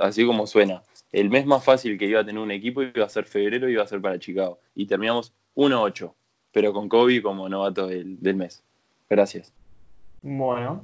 [0.00, 0.82] Así como suena.
[1.12, 3.74] El mes más fácil que iba a tener un equipo iba a ser febrero y
[3.74, 4.58] iba a ser para Chicago.
[4.74, 6.12] Y terminamos 1-8,
[6.50, 8.64] pero con Kobe como novato del, del mes.
[9.08, 9.52] Gracias.
[10.22, 10.82] Bueno,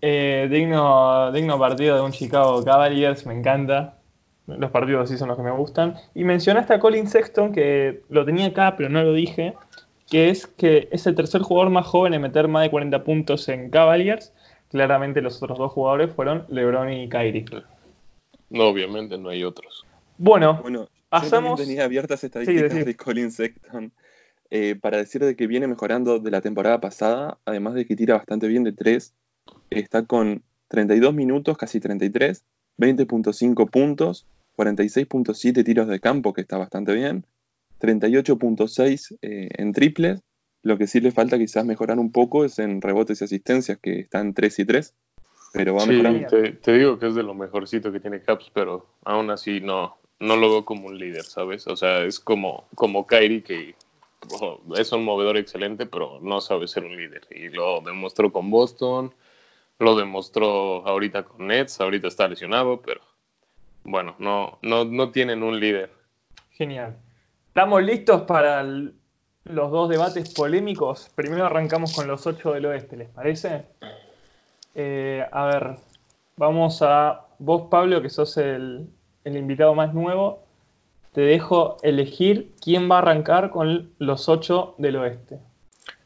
[0.00, 3.98] eh, digno, digno partido de un Chicago Cavaliers, me encanta.
[4.46, 5.96] Los partidos así son los que me gustan.
[6.14, 9.54] Y mencionaste a Colin Sexton, que lo tenía acá, pero no lo dije,
[10.10, 13.48] que es que es el tercer jugador más joven en meter más de 40 puntos
[13.48, 14.32] en Cavaliers.
[14.70, 17.44] Claramente los otros dos jugadores fueron LeBron y Kyrie.
[18.50, 19.84] No, obviamente no hay otros.
[20.18, 23.92] Bueno, Bueno, Pasamos- también tenía abiertas estadísticas Sí, de Colin Sexton
[24.50, 28.14] eh, para decir de que viene mejorando de la temporada pasada, además de que tira
[28.16, 29.14] bastante bien de 3.
[29.70, 32.44] Está con 32 minutos, casi 33,
[32.78, 34.26] 20.5 puntos,
[34.56, 37.24] 46.7 tiros de campo, que está bastante bien,
[37.80, 40.22] 38.6 eh, en triples.
[40.62, 44.00] Lo que sí le falta quizás mejorar un poco es en rebotes y asistencias, que
[44.00, 44.94] están 3 y 3,
[45.52, 46.26] pero va Sí, mejorando.
[46.28, 49.96] te, te digo que es de lo mejorcito que tiene Caps, pero aún así no,
[50.18, 51.66] no lo veo como un líder, ¿sabes?
[51.68, 53.76] O sea, es como, como Kyrie, que
[54.32, 57.28] ojo, es un movedor excelente, pero no sabe ser un líder.
[57.30, 59.14] Y lo demostró con Boston,
[59.78, 63.02] lo demostró ahorita con Nets, ahorita está lesionado, pero
[63.84, 65.92] bueno, no, no, no tienen un líder.
[66.50, 66.96] genial.
[67.56, 68.92] ¿Estamos listos para el-
[69.44, 71.10] los dos debates polémicos?
[71.14, 73.64] Primero arrancamos con los ocho del oeste, ¿les parece?
[74.74, 75.76] Eh, a ver,
[76.36, 78.90] vamos a vos, Pablo, que sos el,
[79.24, 80.40] el invitado más nuevo.
[81.14, 85.38] Te dejo elegir quién va a arrancar con los ocho del oeste.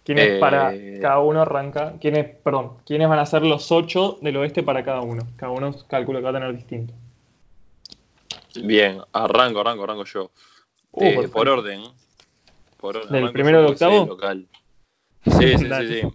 [0.05, 0.72] ¿Quiénes Eh, para
[1.03, 1.94] cada uno arranca?
[2.01, 5.26] ¿Quiénes, perdón, quiénes van a ser los ocho del oeste para cada uno?
[5.34, 6.94] Cada uno calculo que va a tener distinto.
[8.55, 10.30] Bien, arranco, arranco, arranco yo.
[10.93, 11.32] Uh, Eh, perfecto.
[11.32, 11.82] por orden.
[12.78, 13.12] Por orden.
[13.24, 14.07] ¿Del primero soy octavo?
[14.07, 14.49] local.
[15.24, 16.09] Sí, sí, sí, sí.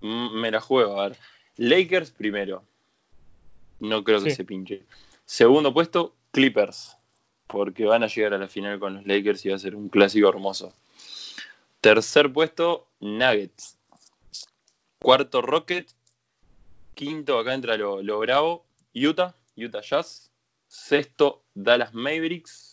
[0.00, 1.18] Mm, Me la juego, a ver.
[1.56, 2.64] Lakers primero.
[3.80, 4.36] No creo que Sí.
[4.36, 4.84] se pinche.
[5.24, 6.96] Segundo puesto, Clippers.
[7.46, 9.88] Porque van a llegar a la final con los Lakers y va a ser un
[9.88, 10.72] clásico hermoso.
[11.80, 13.76] Tercer puesto, Nuggets.
[15.00, 15.90] Cuarto, Rocket.
[16.94, 18.64] Quinto, acá entra lo, lo bravo,
[18.94, 20.30] Utah, Utah Jazz.
[20.68, 22.71] Sexto, Dallas Mavericks.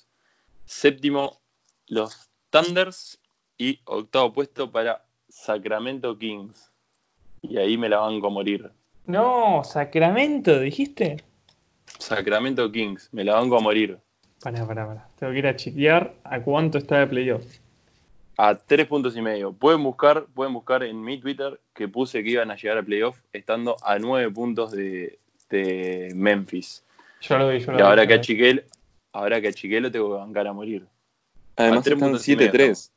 [0.69, 1.41] Séptimo,
[1.87, 3.19] los Thunders.
[3.57, 6.71] Y octavo puesto para Sacramento Kings.
[7.41, 8.71] Y ahí me la banco a morir.
[9.07, 11.23] No, Sacramento, dijiste.
[11.97, 13.97] Sacramento Kings, me la banco a morir.
[14.41, 15.09] Pará, pará, pará.
[15.17, 17.43] Tengo que ir a chequear a cuánto está de playoff.
[18.37, 19.51] A tres puntos y medio.
[19.51, 23.19] Pueden buscar, pueden buscar en mi Twitter que puse que iban a llegar a playoff
[23.33, 25.17] estando a nueve puntos de,
[25.49, 26.85] de Memphis.
[27.21, 28.63] Yo lo vi, yo lo Y ahora que achiqué,
[29.13, 30.85] ahora que achiqué lo tengo que bancar a morir.
[31.55, 32.91] Además a están puntos y medio 7-3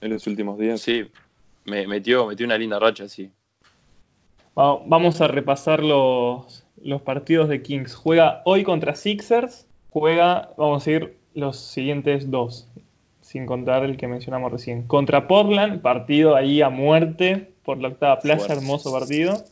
[0.00, 0.80] en los últimos días.
[0.80, 1.10] Sí,
[1.64, 3.30] me metió, metió una linda racha, sí.
[4.58, 7.94] Va- Vamos a repasar los, los partidos de Kings.
[7.94, 9.66] Juega hoy contra Sixers.
[9.90, 12.68] Juega, vamos a ir los siguientes dos,
[13.20, 14.86] sin contar el que mencionamos recién.
[14.86, 19.44] Contra Portland, partido ahí a muerte por la octava plaza, hermoso partido.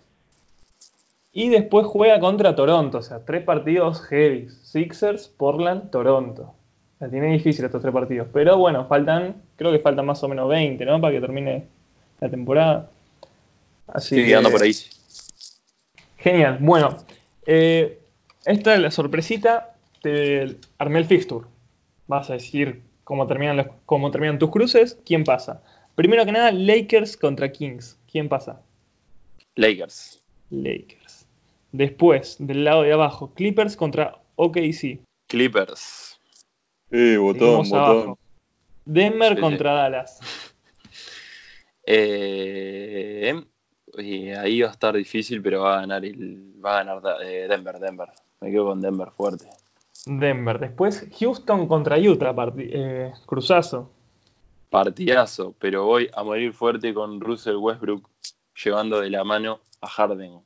[1.33, 4.49] Y después juega contra Toronto, o sea, tres partidos heavy.
[4.63, 6.55] Sixers, Portland, Toronto.
[7.01, 8.29] La tiene difícil estos tres partidos.
[8.33, 11.01] Pero bueno, faltan, creo que faltan más o menos 20, ¿no?
[11.01, 11.65] Para que termine
[12.21, 12.91] la temporada.
[13.87, 14.73] Así Sí, que- ando por ahí.
[16.17, 16.59] Genial.
[16.61, 16.97] Bueno,
[17.47, 17.99] eh,
[18.45, 19.75] esta es la sorpresita.
[20.03, 21.47] Te armé el fixture.
[22.09, 24.99] Vas a decir cómo terminan, los- cómo terminan tus cruces.
[25.05, 25.63] ¿Quién pasa?
[25.95, 27.97] Primero que nada, Lakers contra Kings.
[28.11, 28.61] ¿Quién pasa?
[29.57, 30.21] Lakers.
[30.51, 30.98] Lakers.
[31.73, 35.01] Después, del lado de abajo, Clippers contra OKC.
[35.27, 36.19] Clippers.
[36.91, 37.97] Eh, botón, Seguimos botón.
[37.97, 38.19] abajo.
[38.87, 39.41] Denver Sí, sí.
[39.41, 40.21] contra Dallas.
[41.91, 43.35] Eh,
[43.97, 47.47] y ahí va a estar difícil, pero va a ganar el, va a ganar eh,
[47.49, 48.09] Denver, Denver.
[48.43, 49.47] Me quedo con Denver fuerte.
[50.05, 50.59] Denver.
[50.59, 52.35] Después, Houston contra Utah.
[52.59, 53.91] eh, cruzazo.
[54.69, 58.07] Partidazo, pero voy a morir fuerte con Russell Westbrook
[58.63, 60.41] llevando de la mano a Harden.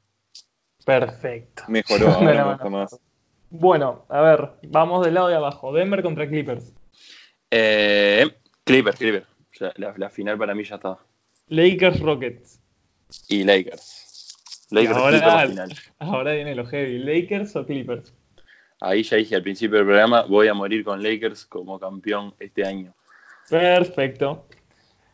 [0.85, 1.65] Perfecto.
[1.69, 2.51] Mejoró, ahora la me mano.
[2.53, 3.01] gusta más.
[3.51, 5.73] Bueno, a ver, vamos del lado de abajo.
[5.73, 6.73] Denver contra Clippers.
[7.51, 8.27] Eh,
[8.65, 9.27] Clippers, Clippers.
[9.77, 10.99] La, la final para mí ya está.
[11.49, 12.61] Lakers Rockets.
[13.29, 14.35] Y Lakers.
[14.71, 15.79] Lakers ahora- Clippers la final.
[15.99, 16.99] Ahora viene lo heavy.
[16.99, 18.15] ¿Lakers o Clippers?
[18.81, 22.65] Ahí ya dije al principio del programa, voy a morir con Lakers como campeón este
[22.67, 22.95] año.
[23.49, 24.47] Perfecto.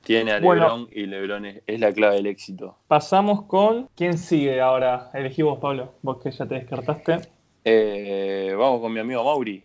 [0.08, 0.62] Tiene a Bueno.
[0.62, 2.78] LeBron y LeBron es, es la clave del éxito.
[2.88, 3.90] Pasamos con.
[3.94, 5.10] ¿Quién sigue ahora?
[5.12, 5.92] Elegí vos, Pablo.
[6.00, 7.28] Vos que ya te descartaste.
[7.62, 9.62] Eh, vamos con mi amigo Mauri,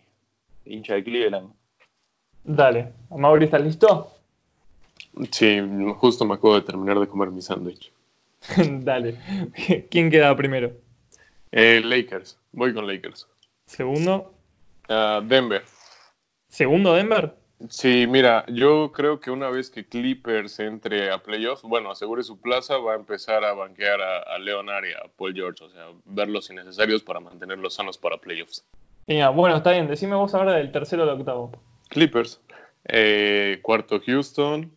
[0.66, 1.50] hincha de Cleveland.
[2.44, 2.92] Dale.
[3.08, 4.12] Mauri, ¿estás listo?
[5.30, 5.62] Sí,
[5.96, 7.90] justo me acabo de terminar de comer mi sándwich.
[8.82, 9.16] Dale.
[9.88, 10.72] ¿Quién queda primero?
[11.52, 12.38] Eh, Lakers.
[12.52, 13.26] Voy con Lakers.
[13.64, 14.34] Segundo.
[14.90, 15.62] Ah, Denver.
[16.48, 17.34] ¿Segundo Denver?
[17.70, 22.40] Sí, mira, yo creo que una vez que Clippers entre a playoffs, bueno, asegure su
[22.40, 25.86] plaza, va a empezar a banquear a, a Leonard y a Paul George, o sea,
[26.04, 28.66] verlos innecesarios para mantenerlos sanos para playoffs.
[29.06, 29.86] Mira, bueno, está bien.
[29.86, 31.52] Decime vos ahora del tercero al octavo.
[31.88, 32.40] Clippers.
[32.86, 34.70] Eh, cuarto Houston.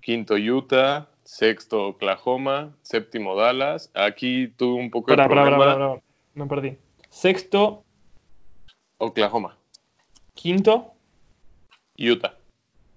[0.00, 1.08] Quinto Utah.
[1.24, 2.74] Sexto Oklahoma.
[2.82, 3.90] Séptimo Dallas.
[3.94, 5.58] Aquí tuve un poco de Pará, problema.
[5.58, 6.00] pará, pará.
[6.34, 6.78] Me perdí.
[7.10, 7.84] Sexto,
[8.98, 9.56] Oklahoma.
[10.34, 10.92] quinto.
[11.98, 12.34] Utah.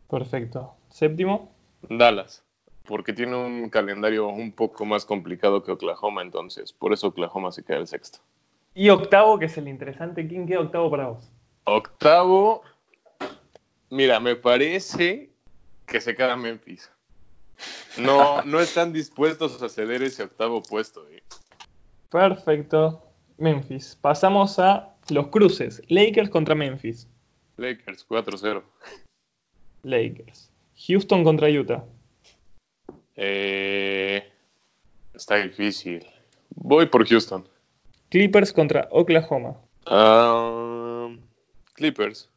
[0.10, 0.76] Perfecto.
[0.90, 1.52] Séptimo.
[1.90, 2.44] Dallas.
[2.86, 6.72] Porque tiene un calendario un poco más complicado que Oklahoma, entonces.
[6.74, 8.20] Por eso Oklahoma se queda el sexto.
[8.74, 10.28] Y octavo, que es el interesante.
[10.28, 11.30] ¿Quién queda octavo para vos?
[11.66, 12.64] Octavo.
[13.90, 15.30] Mira, me parece
[15.86, 16.90] que se queda Memphis.
[17.98, 21.08] No, no están dispuestos a ceder ese octavo puesto.
[21.10, 21.24] eh.
[22.10, 23.04] Perfecto.
[23.38, 23.98] Memphis.
[24.00, 25.82] Pasamos a los cruces.
[25.88, 27.08] Lakers contra Memphis.
[27.62, 28.64] Lakers 4-0.
[29.84, 30.50] Lakers.
[30.88, 31.84] Houston contra Utah.
[33.16, 34.24] Eh,
[35.14, 36.06] está difícil.
[36.56, 37.48] Voy por Houston.
[38.10, 39.58] Clippers contra Oklahoma.
[39.86, 41.10] Ah,
[41.74, 42.30] Clippers.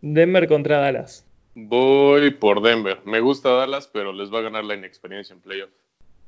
[0.00, 1.24] Denver contra Dallas.
[1.54, 3.00] Voy por Denver.
[3.04, 5.70] Me gusta Dallas, pero les va a ganar la inexperiencia en playoff.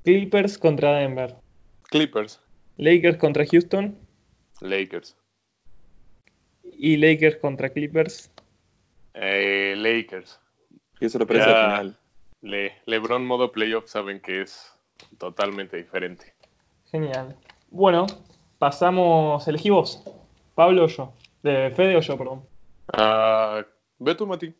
[0.04, 1.34] Clippers contra Denver.
[1.90, 2.40] Clippers.
[2.76, 3.98] Lakers contra Houston.
[4.60, 5.16] Lakers.
[6.78, 8.30] Y Lakers contra Clippers.
[9.14, 10.40] Eh, Lakers.
[10.98, 11.60] Qué sorpresa Ya.
[11.60, 11.96] al final.
[12.42, 14.72] Le- LeBron modo playoff saben que es
[15.18, 16.34] totalmente diferente.
[16.90, 17.34] Genial.
[17.70, 18.06] Bueno,
[18.58, 19.46] pasamos.
[19.48, 20.02] Elegí vos.
[20.54, 21.12] Pablo o yo.
[21.42, 22.42] De Fede o yo, perdón.
[22.92, 23.64] Ah,
[23.98, 24.54] ve tú, Mati.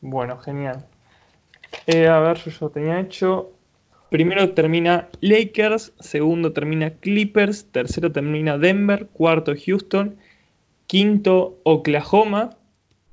[0.00, 0.84] Bueno, genial.
[1.86, 3.52] Eh, a ver, yo, yo tenía hecho.
[4.10, 10.18] Primero termina Lakers, segundo termina Clippers, tercero termina Denver, cuarto Houston,
[10.92, 12.58] quinto Oklahoma,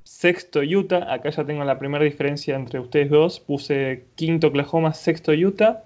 [0.04, 1.10] sexto Utah.
[1.14, 3.40] Acá ya tengo la primera diferencia entre ustedes dos.
[3.40, 5.84] Puse quinto Oklahoma, sexto Utah,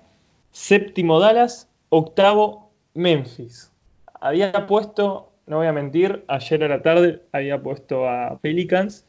[0.51, 3.71] séptimo Dallas, octavo Memphis.
[4.21, 9.07] Había puesto, no voy a mentir, ayer a la tarde había puesto a Pelicans,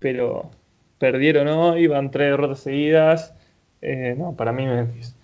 [0.00, 0.50] pero
[0.98, 3.34] perdieron hoy, van tres derrotas seguidas.
[3.82, 5.14] Eh, no, para mí Memphis.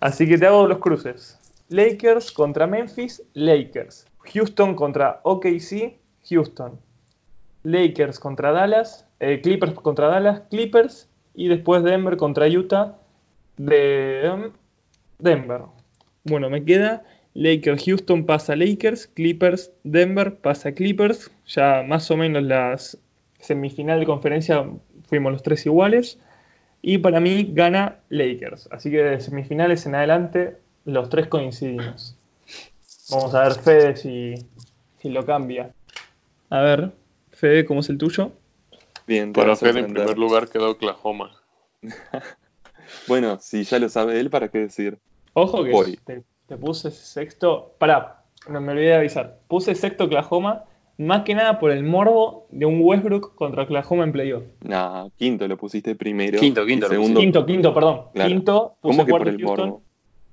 [0.00, 1.38] Así que te hago los cruces.
[1.68, 4.08] Lakers contra Memphis, Lakers.
[4.32, 6.78] Houston contra OKC, Houston.
[7.62, 11.08] Lakers contra Dallas, eh, Clippers contra Dallas, Clippers.
[11.34, 12.96] Y después Denver contra Utah,
[13.56, 14.52] de um,
[15.18, 15.62] Denver.
[16.24, 17.04] Bueno, me queda
[17.34, 21.30] Lakers, Houston pasa Lakers, Clippers, Denver pasa Clippers.
[21.46, 22.98] Ya más o menos las
[23.40, 24.64] semifinal de conferencia
[25.08, 26.18] fuimos los tres iguales.
[26.82, 28.68] Y para mí gana Lakers.
[28.70, 32.16] Así que de semifinales en adelante los tres coincidimos.
[33.10, 34.34] Vamos a ver Fede si,
[35.00, 35.72] si lo cambia.
[36.54, 36.92] A ver,
[37.32, 38.30] Fede, ¿cómo es el tuyo?
[39.08, 41.32] Bien, te Para Fede en primer lugar quedó Oklahoma.
[43.08, 44.98] Bueno, si ya lo sabe él, ¿para qué decir?
[45.32, 45.98] Ojo que Voy.
[46.04, 47.74] te, te puse sexto.
[47.78, 49.38] Pará, no me olvidé de avisar.
[49.48, 50.64] Puse sexto Oklahoma,
[50.98, 54.44] más que nada por el morbo de un Westbrook contra Oklahoma en playoff.
[54.60, 56.38] Nah, quinto lo pusiste primero.
[56.38, 57.18] Quinto, quinto segundo.
[57.20, 58.02] Quinto, quinto, perdón.
[58.12, 58.28] Claro.
[58.28, 59.68] Quinto, puse ¿Cómo que por cuarto el Houston.
[59.70, 59.82] morbo?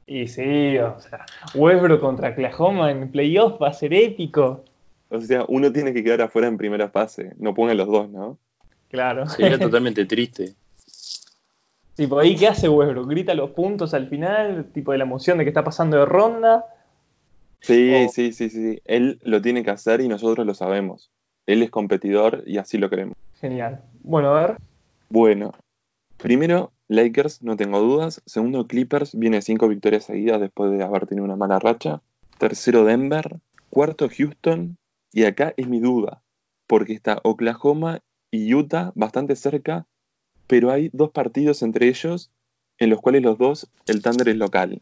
[0.06, 4.66] Y sí, o sea, Westbrook contra Oklahoma en playoff va a ser épico.
[5.12, 7.34] O sea, uno tiene que quedar afuera en primera fase.
[7.38, 8.38] No pongan los dos, ¿no?
[8.90, 9.28] Claro.
[9.28, 10.54] Sería totalmente triste.
[11.96, 15.44] tipo, ahí qué hace Westbrook, grita los puntos al final, tipo de la emoción de
[15.44, 16.66] que está pasando de ronda.
[17.60, 18.82] Sí, sí, sí, sí.
[18.86, 21.12] Él lo tiene que hacer y nosotros lo sabemos.
[21.46, 23.16] Él es competidor y así lo queremos.
[23.40, 23.82] Genial.
[24.04, 24.58] Bueno, a ver.
[25.10, 25.52] Bueno,
[26.18, 28.22] primero, Lakers, no tengo dudas.
[28.26, 32.02] Segundo, Clippers, viene cinco victorias seguidas después de haber tenido una mala racha.
[32.38, 33.40] Tercero, Denver.
[33.70, 34.78] Cuarto, Houston.
[35.14, 36.22] Y acá es mi duda,
[36.68, 38.02] porque está Oklahoma
[38.32, 39.86] y Utah bastante cerca,
[40.48, 42.32] pero hay dos partidos entre ellos
[42.78, 44.82] en los cuales los dos, el Thunder es local.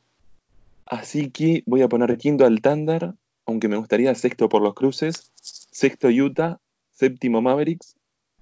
[0.85, 3.13] Así que voy a poner quinto al Thunder,
[3.45, 6.59] aunque me gustaría sexto por los cruces, sexto Utah,
[6.91, 7.95] séptimo Mavericks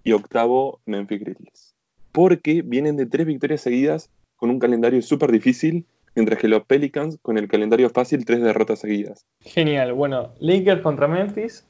[0.03, 1.75] y octavo Memphis Grizzlies.
[2.11, 5.85] Porque vienen de tres victorias seguidas con un calendario súper difícil,
[6.15, 9.25] mientras que los Pelicans con el calendario fácil tres derrotas seguidas.
[9.41, 9.93] Genial.
[9.93, 11.65] Bueno, Lakers contra Memphis.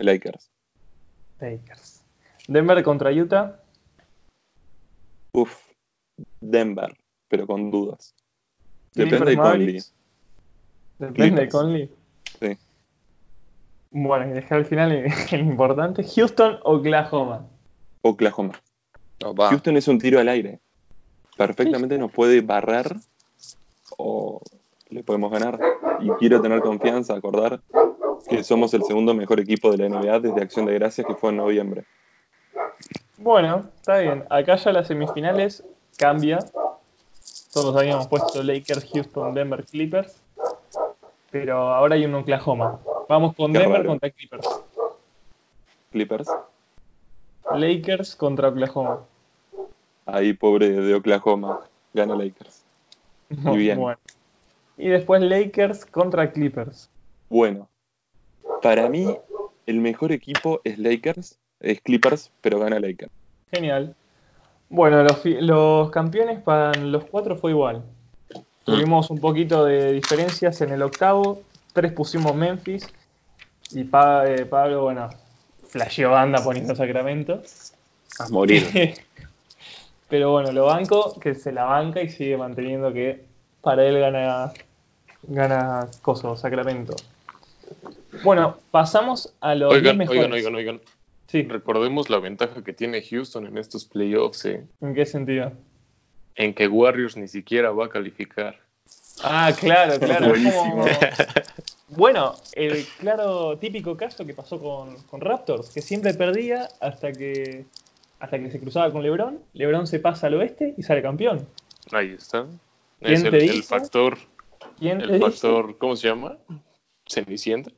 [0.00, 0.50] Lakers.
[1.40, 2.02] Lakers.
[2.48, 3.60] Denver contra Utah.
[5.32, 5.56] Uf,
[6.40, 6.96] Denver,
[7.28, 8.14] pero con dudas.
[8.92, 9.82] Clippers, Depende de Conley.
[10.98, 11.48] Depende de.
[11.48, 11.90] Conley.
[12.40, 12.58] Sí.
[13.92, 16.02] Bueno, y dejar al final el, el importante.
[16.02, 17.46] Houston, Oklahoma.
[18.02, 18.52] Oklahoma.
[19.24, 19.48] Opa.
[19.50, 20.60] Houston es un tiro al aire.
[21.36, 22.96] perfectamente nos puede barrer
[23.96, 24.40] o
[24.88, 25.58] le podemos ganar.
[26.00, 27.60] Y quiero tener confianza, acordar
[28.28, 31.30] que somos el segundo mejor equipo de la NBA desde Acción de Gracias, que fue
[31.30, 31.84] en noviembre.
[33.18, 34.24] Bueno, está bien.
[34.30, 35.64] Acá ya las semifinales
[35.98, 36.38] cambia.
[37.52, 40.16] Todos habíamos puesto Lakers, Houston, Denver, Clippers.
[41.30, 42.78] Pero ahora hay un Oklahoma.
[43.08, 43.90] Vamos con Qué Denver raro.
[43.90, 44.48] contra Clippers.
[45.92, 46.28] Clippers,
[47.56, 49.00] Lakers contra Oklahoma.
[50.06, 51.60] ahí pobre de Oklahoma,
[51.92, 52.62] gana Lakers.
[53.28, 53.80] Muy bien.
[53.80, 53.98] Bueno.
[54.78, 56.88] Y después Lakers contra Clippers.
[57.28, 57.68] Bueno,
[58.62, 59.16] para mí
[59.66, 63.10] el mejor equipo es Lakers, es Clippers, pero gana Lakers.
[63.50, 63.94] Genial.
[64.68, 67.82] Bueno, los, los campeones para los cuatro fue igual.
[68.64, 71.42] Tuvimos un poquito de diferencias en el octavo.
[71.72, 72.88] Tres pusimos Memphis.
[73.72, 75.08] Y Pa- eh, Pablo, bueno,
[75.68, 77.42] flasheó banda poniendo Sacramento.
[78.18, 78.64] A morir.
[80.08, 83.24] Pero bueno, lo banco, que se la banca y sigue manteniendo que
[83.60, 84.52] para él gana,
[85.22, 86.94] gana Coso, Sacramento.
[88.22, 90.18] Bueno, pasamos a los 10 Oigan, mejores.
[90.20, 90.80] oigan, oigan, oigan.
[91.26, 95.52] Sí, Recordemos la ventaja que tiene Houston en estos playoffs, eh, ¿en qué sentido?
[96.36, 98.58] en que Warriors ni siquiera va a calificar.
[99.22, 100.32] Ah, claro, claro.
[100.32, 100.84] como-.
[101.88, 107.64] Bueno, el claro típico caso que pasó con, con Raptors, que siempre perdía hasta que
[108.20, 109.40] hasta que se cruzaba con LeBron.
[109.54, 111.46] LeBron se pasa al oeste y sale campeón.
[111.90, 112.46] Ahí está.
[113.00, 113.62] ¿Quién Es el, te el dice?
[113.62, 114.18] factor,
[114.78, 115.24] ¿Quién te el dice?
[115.30, 116.36] factor, ¿cómo se llama?
[117.08, 117.72] Cenicienta,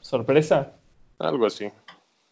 [0.00, 0.72] ¿Sorpresa?
[1.18, 1.68] algo así.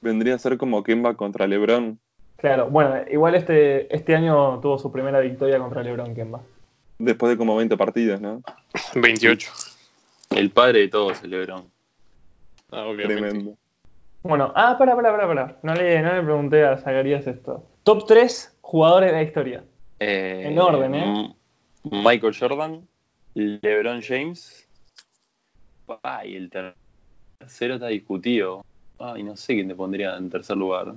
[0.01, 1.99] Vendría a ser como Kemba contra LeBron,
[2.37, 6.43] Claro, bueno, igual este, este año tuvo su primera victoria contra LeBron Kemba.
[6.99, 8.43] después de como 20 partidos, ¿no?
[8.95, 9.51] 28.
[10.31, 11.65] El padre de todos, el Lebron.
[12.71, 13.23] Ah, obviamente.
[13.23, 13.55] Tremendo.
[14.23, 15.57] Bueno, ah, para, para, para, para.
[15.63, 17.65] No le, no le pregunté a Zacarías esto.
[17.85, 19.65] Top 3 jugadores de la historia.
[20.01, 21.35] Eh, En orden, ¿eh?
[21.85, 22.87] Michael Jordan,
[23.35, 24.69] LeBron James.
[26.03, 26.75] Ay, el ter-
[27.39, 28.65] tercero está discutido.
[28.99, 30.95] Ay, no sé quién te pondría en tercer lugar.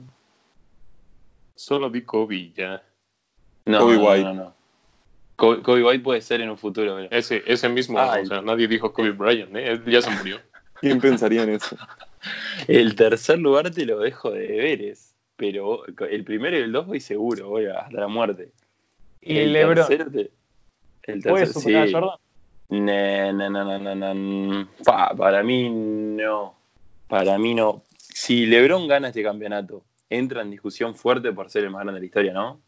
[1.55, 2.81] Solo di Kobe ya.
[3.65, 4.23] No, Kobe no, no, White.
[4.23, 4.53] no, no.
[5.35, 8.41] Kobe, Kobe White puede ser en un futuro, pero- Ese, ese mismo, Ah, o sea,
[8.41, 9.71] nadie dijo Kobe Bryant, ¿eh?
[9.71, 10.39] Él ya se murió.
[10.81, 11.75] ¿Quién pensaría en eso?
[12.67, 15.13] El tercer lugar te lo dejo de deberes.
[15.35, 18.51] Pero el primero y el dos voy seguro, voy hasta la muerte.
[19.21, 19.75] Y el LeBron.
[19.87, 20.31] tercero te-
[21.03, 21.93] el ¿Puede tercero, superar sí.
[21.95, 22.19] a Jordan?
[24.85, 26.55] Pa, para mí no.
[27.07, 27.83] Para mí no.
[27.97, 31.99] Si LeBron gana este campeonato, entra en discusión fuerte por ser el más grande de
[32.01, 32.61] la historia, ¿no?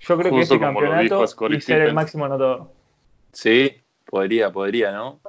[0.00, 2.70] Yo creo que Justo este como lo campeonato y ser el máximo anotador.
[3.32, 3.72] Sí,
[4.06, 5.20] podría, podría, ¿no?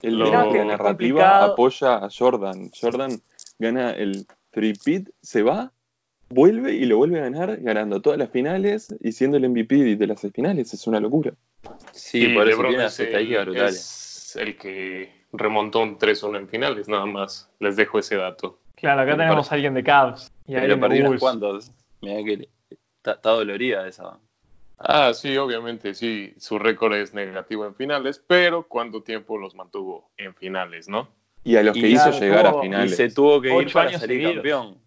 [0.00, 1.52] El Lo- la que narrativa complicado.
[1.52, 2.70] apoya a Jordan.
[2.80, 3.20] Jordan
[3.58, 5.72] gana el three-peat, se va,
[6.30, 10.06] vuelve y lo vuelve a ganar, ganando todas las finales y siendo el MVP de
[10.06, 10.72] las seis finales.
[10.72, 11.34] Es una locura.
[11.92, 14.48] Sí, Y por eso tiene es el-.
[14.48, 17.50] Es que remontó un 3-1 en finales, nada más.
[17.58, 18.58] Les dejo ese dato.
[18.76, 21.72] Claro, acá Pero tenemos a alguien de Cavs y a Pero alguien perdí unos cuantos.
[22.00, 24.18] Mirá que está, está dolorida esa.
[24.78, 30.10] Ah, sí, obviamente, sí, su récord es negativo en finales, pero ¿cuánto tiempo los mantuvo
[30.16, 31.08] en finales, no?
[31.44, 32.96] Y a los que Y hizo llegar a tuvo- Y finales.
[32.96, 34.34] se tuvo que ir para salir seguidos.
[34.34, 34.78] campeón.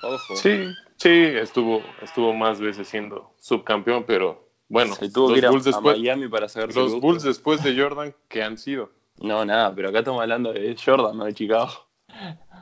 [0.00, 0.36] Ojo.
[0.36, 4.43] Sí, sí, estuvo, estuvo más veces siendo subcampeón, pero
[4.74, 7.00] bueno, Se tuvo los que ir a, Bulls a después, Miami para el los.
[7.00, 8.90] Bulls después de Jordan, ¿qué han sido?
[9.20, 11.70] No, nada, pero acá estamos hablando de Jordan, no de Chicago.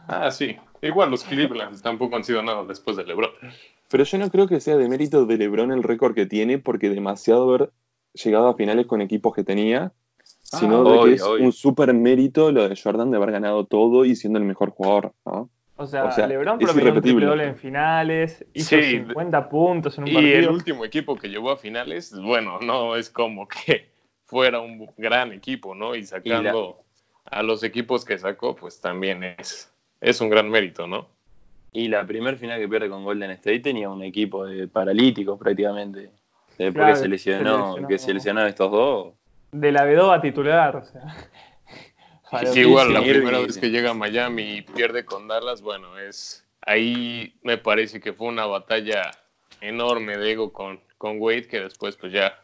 [0.09, 3.31] Ah, sí, igual los Cleveland tampoco han sido nada después de LeBron.
[3.89, 6.91] Pero yo no creo que sea de mérito de LeBron el récord que tiene, porque
[6.91, 7.73] demasiado haber
[8.15, 9.93] llegado a finales con equipos que tenía,
[10.43, 11.45] sino Ah, de obvio, que es obvio.
[11.47, 15.15] un súper mérito lo de Jordan de haber ganado todo y siendo el mejor jugador.
[15.25, 15.49] ¿no?
[15.83, 19.99] O sea, O sea, LeBron promedió un triple doble en finales, hizo Sí, 50 puntos
[19.99, 20.39] en un Y partido.
[20.39, 23.89] el último equipo que llevó a finales, bueno, no es como que
[24.25, 25.95] fuera un gran equipo, ¿no?
[25.95, 26.79] Y sacando
[27.25, 31.09] a los equipos que sacó, pues también es, es un gran mérito, ¿no?
[31.73, 36.11] Y la primer final que pierde con Golden State tenía un equipo de paralíticos prácticamente.
[36.59, 37.89] Después Claro, que se lesionó, se lesionó.
[37.89, 39.15] que se lesionaron estos dos.
[39.53, 41.03] De la Vedova titular, o sea.
[42.33, 45.99] Para Sí, igual la primera vez que llega a Miami y pierde con Dallas, bueno,
[45.99, 49.11] es ahí me parece que fue una batalla
[49.61, 52.43] enorme de ego con, con Wade que después pues ya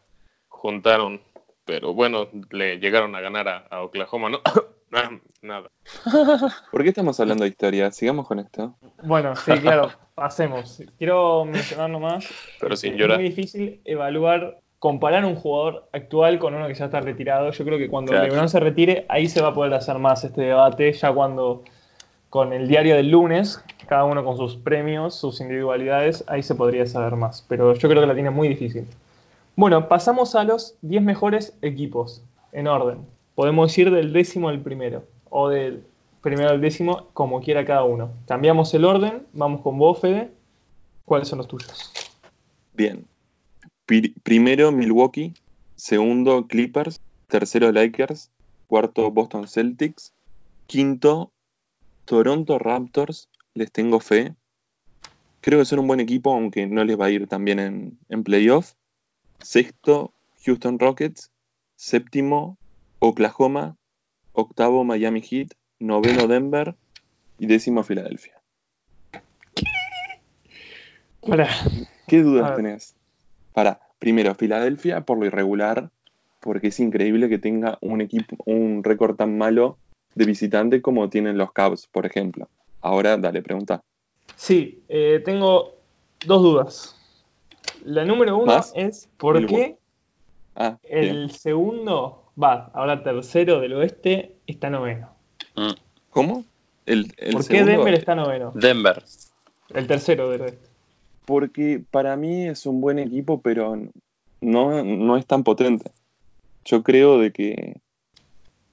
[0.49, 1.22] juntaron,
[1.64, 4.41] pero bueno, le llegaron a ganar a, a Oklahoma, ¿no?
[4.91, 5.11] Ah,
[5.43, 5.70] Nada.
[6.70, 7.91] ¿Por qué estamos hablando de historia?
[7.91, 8.74] Sigamos con esto.
[9.03, 10.82] Bueno, sí, claro, pasemos.
[10.97, 12.26] Quiero mencionar nomás.
[12.59, 13.18] Pero sin es llorar.
[13.18, 17.51] muy difícil evaluar, comparar un jugador actual con uno que ya está retirado.
[17.51, 18.26] Yo creo que cuando Claro.
[18.26, 21.62] LeBron se retire, ahí se va a poder hacer más este debate, ya cuando
[22.31, 26.87] con el diario del lunes, cada uno con sus premios, sus individualidades, ahí se podría
[26.87, 27.45] saber más.
[27.49, 28.87] Pero yo creo que la tiene muy difícil.
[29.57, 32.22] Bueno, pasamos a los 10 mejores equipos,
[32.53, 32.99] en orden.
[33.35, 35.83] Podemos ir del décimo al primero, o del
[36.20, 38.11] primero al décimo, como quiera cada uno.
[38.26, 40.31] Cambiamos el orden, vamos con vos, Fede.
[41.05, 41.93] ¿Cuáles son los tuyos?
[42.74, 43.05] Bien.
[43.89, 45.32] Pri- primero Milwaukee,
[45.74, 48.30] segundo Clippers, tercero Lakers,
[48.66, 50.12] cuarto Boston Celtics,
[50.66, 51.32] quinto
[52.05, 54.34] Toronto Raptors, les tengo fe.
[55.41, 57.99] Creo que son un buen equipo, aunque no les va a ir tan bien en,
[58.11, 58.74] en playoff.
[59.41, 60.12] Sexto
[60.45, 61.30] Houston Rockets,
[61.76, 62.59] séptimo
[62.99, 63.76] Oklahoma,
[64.32, 66.76] octavo Miami Heat, noveno Denver
[67.39, 68.34] y décimo Filadelfia.
[72.07, 72.57] ¿Qué A dudas ver.
[72.57, 72.98] tenés?
[73.59, 75.91] Para, primero, Filadelfia por lo irregular,
[76.39, 79.79] porque es increíble que tenga un equipo, un récord tan malo
[80.15, 82.49] de visitante como tienen los Cavs, por ejemplo.
[82.83, 83.83] Ahora, dale, pregunta.
[84.37, 85.75] Sí, eh, tengo
[86.25, 86.97] dos dudas.
[87.85, 88.73] La número uno ¿Más?
[88.77, 89.77] es ¿por qué
[90.55, 91.05] Ah, bien.
[91.17, 95.11] el segundo, va, ahora tercero del oeste, está noveno?
[95.57, 95.73] Mm.
[96.11, 96.45] ¿Cómo?
[96.87, 98.53] El, el ¿Por qué segundo- Denver está noveno?
[98.55, 99.03] Denver.
[99.75, 100.68] El tercero del oeste.
[101.29, 103.76] Porque para mí es un buen equipo, pero
[104.41, 105.91] no, no es tan potente.
[106.64, 107.83] Yo creo de que,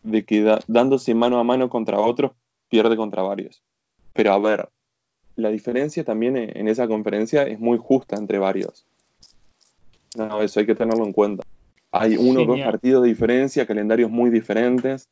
[0.03, 2.31] de que da- dándose mano a mano contra otros,
[2.69, 3.61] pierde contra varios.
[4.13, 4.69] Pero a ver,
[5.35, 8.87] la diferencia también en en esa conferencia es muy justa entre varios.
[10.15, 11.43] No, eso hay que tenerlo en cuenta.
[11.91, 15.09] Hay uno o dos partidos de diferencia, calendarios muy diferentes.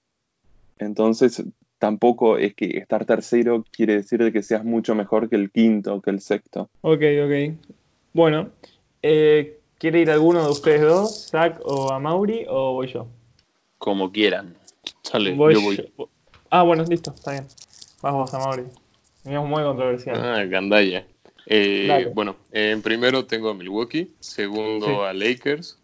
[0.79, 1.43] Entonces,
[1.83, 5.99] tampoco es que estar tercero quiere decir de que seas mucho mejor que el quinto,
[6.01, 6.69] que el sexto.
[6.79, 7.57] Ok, ok.
[8.13, 8.51] Bueno,
[9.01, 13.07] eh, ¿quiere ir alguno de ustedes dos, Zach o a Mauri, o voy yo?
[13.79, 14.55] Como quieran.
[15.11, 15.75] Dale, Voy yo voy.
[15.75, 16.07] yo.
[16.49, 17.47] Ah, bueno, listo, está bien.
[18.01, 18.63] Vamos a Mauri.
[19.25, 20.15] Es muy controversial.
[20.23, 21.05] Ah, Gandaya.
[21.47, 24.93] Eh, bueno, en primero tengo a Milwaukee, segundo Sí.
[25.05, 25.77] a Lakers,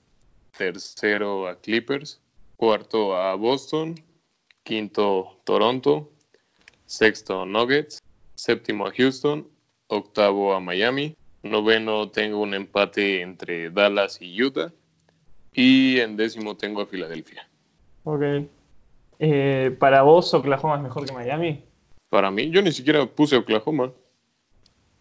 [0.57, 2.21] tercero a Clippers,
[2.55, 3.95] cuarto a Boston,
[4.63, 6.11] quinto Toronto,
[6.85, 8.01] sexto Nuggets,
[8.35, 9.47] séptimo a Houston,
[9.87, 14.71] octavo a Miami, noveno tengo un empate entre Dallas y Utah
[15.53, 17.47] y en décimo tengo a Filadelfia.
[18.03, 18.21] Ok.
[19.19, 21.63] Eh, ¿Para vos Oklahoma es mejor que Miami?
[22.09, 23.91] Para mí, yo ni siquiera puse Oklahoma.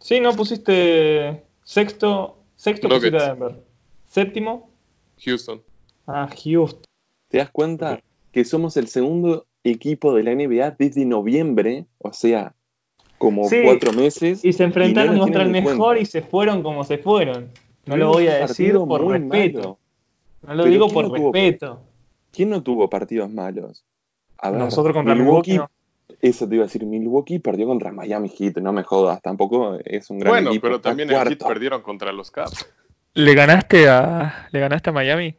[0.00, 3.11] Sí, no pusiste sexto, sexto Nuggets.
[3.11, 3.62] pusiste a Denver.
[4.06, 4.70] Séptimo,
[5.24, 5.62] Houston.
[6.06, 6.82] a Houston.
[7.28, 8.00] ¿Te das cuenta
[8.32, 11.86] que somos el segundo equipo de la NBA desde noviembre?
[11.98, 12.54] O sea,
[13.18, 14.44] como Sí, cuatro meses.
[14.44, 16.02] Y se enfrentaron no lo contra el mejor cuenta.
[16.02, 17.48] y se fueron como se fueron.
[17.86, 19.58] No lo voy a decir por respeto.
[19.60, 19.78] malo.
[20.46, 21.80] No lo Pero digo ¿quién por no tuvo- respeto.
[22.32, 23.84] ¿Quién no tuvo partidos malos?
[24.38, 25.56] A ver, Nosotros contra Milwaukee.
[25.56, 25.68] no.
[26.22, 30.08] Eso te iba a decir, Milwaukee perdió contra Miami Heat, no me jodas, tampoco es
[30.10, 30.62] un gran Bueno, equipo.
[30.62, 32.66] pero está también el Heat perdieron contra los Cavs.
[33.14, 35.34] ¿Le ganaste a, ¿Le ganaste a Miami?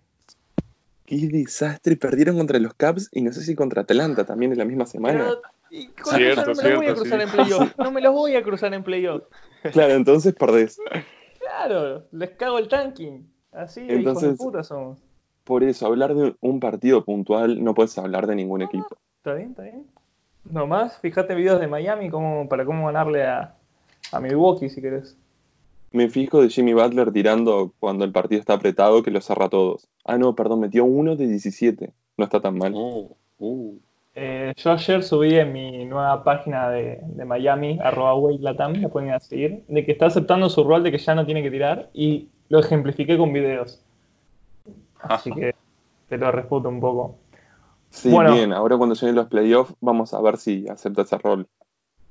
[1.10, 4.66] Qué desastre, perdieron contra los Cavs y no sé si contra Atlanta también en la
[4.66, 5.26] misma semana.
[5.28, 5.42] Pero,
[5.72, 7.26] y con Cierto, eso no me los voy a cierto, cruzar sí.
[7.26, 7.78] en playoff.
[7.80, 9.24] No me los voy a cruzar en playoff.
[9.72, 10.80] Claro, entonces perdés.
[11.40, 13.28] Claro, les cago el tanking.
[13.52, 15.00] Así de hijos Entonces- de puta somos.
[15.46, 18.86] Por eso, hablar de un partido puntual no puedes hablar de ningún equipo.
[19.18, 19.88] Está bien, está bien.
[20.44, 23.56] Nomás, fíjate videos de Miami como, para cómo ganarle a,
[24.12, 25.18] a Milwaukee si querés.
[25.92, 29.50] Me fijo de Jimmy Butler tirando cuando el partido está apretado que lo cerra a
[29.50, 29.88] todos.
[30.06, 31.92] Ah, no, perdón, metió uno de 17.
[32.18, 32.74] No está tan mal.
[32.76, 33.78] Oh, uh.
[34.16, 39.10] Eh, yo ayer subí en mi nueva página de, de Miami, arroba Latam, la pueden
[39.10, 41.52] ir a seguir, de que está aceptando su rol de que ya no tiene que
[41.52, 43.82] tirar y lo ejemplifiqué con videos.
[45.00, 45.56] Así que
[46.10, 47.16] te lo resputo un poco.
[47.90, 48.34] Sí, Bueno.
[48.34, 48.52] bien.
[48.52, 51.48] Ahora cuando lleguen los playoffs, vamos a ver si acepta ese rol.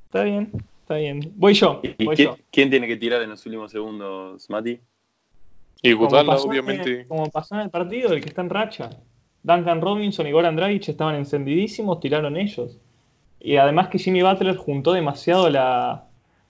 [0.06, 0.50] Está bien,
[0.88, 1.32] está bien.
[1.36, 2.36] Voy yo, ¿Y voy quién, yo.
[2.50, 4.80] quién tiene que tirar en los últimos segundos, Mati?
[5.82, 7.06] Y en- obviamente.
[7.06, 8.90] como pasó en el partido, el que está en racha.
[9.42, 12.78] Duncan Robinson y Goran Dragic estaban encendidísimos, tiraron ellos.
[13.38, 16.06] Y además que Jimmy Butler juntó demasiado la,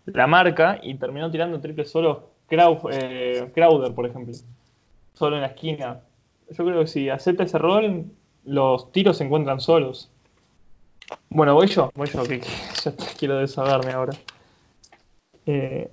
[0.06, 4.32] la marca y terminó tirando triple solo eh, Crowder, por ejemplo.
[5.14, 6.00] Solo en la esquina.
[6.50, 8.04] Yo creo que si acepta ese rol,
[8.44, 10.10] los tiros se encuentran solos.
[11.30, 12.40] Bueno, voy yo, voy yo, que,
[12.84, 14.12] ya quiero desahogarme ahora.
[15.46, 15.90] Eh,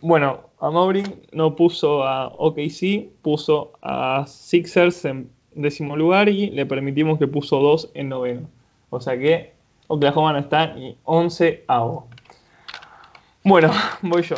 [0.00, 6.66] bueno, a Mauri no puso a OKC, puso a Sixers en décimo lugar y le
[6.66, 8.48] permitimos que puso dos en noveno.
[8.90, 9.52] O sea que
[9.88, 12.08] Oklahoma no está ni 11 avo.
[13.42, 13.70] Bueno,
[14.02, 14.36] voy yo.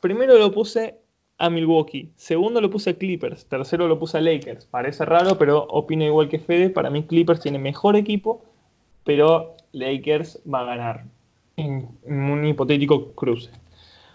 [0.00, 0.96] Primero lo puse
[1.38, 4.66] a Milwaukee, segundo lo puse a Clippers, tercero lo puse a Lakers.
[4.66, 6.70] Parece raro, pero opino igual que Fede.
[6.70, 8.42] Para mí Clippers tiene mejor equipo,
[9.04, 11.04] pero Lakers va a ganar
[11.56, 13.50] en, un hipotético cruce.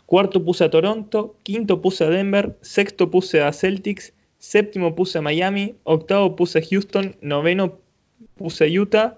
[0.05, 4.13] Cuarto puse a Toronto, quinto puse a Denver, sexto puse a Celtics,
[4.45, 5.75] Séptimo puse Miami.
[5.83, 7.15] Octavo puse Houston.
[7.21, 7.79] Noveno
[8.35, 9.17] puse Utah.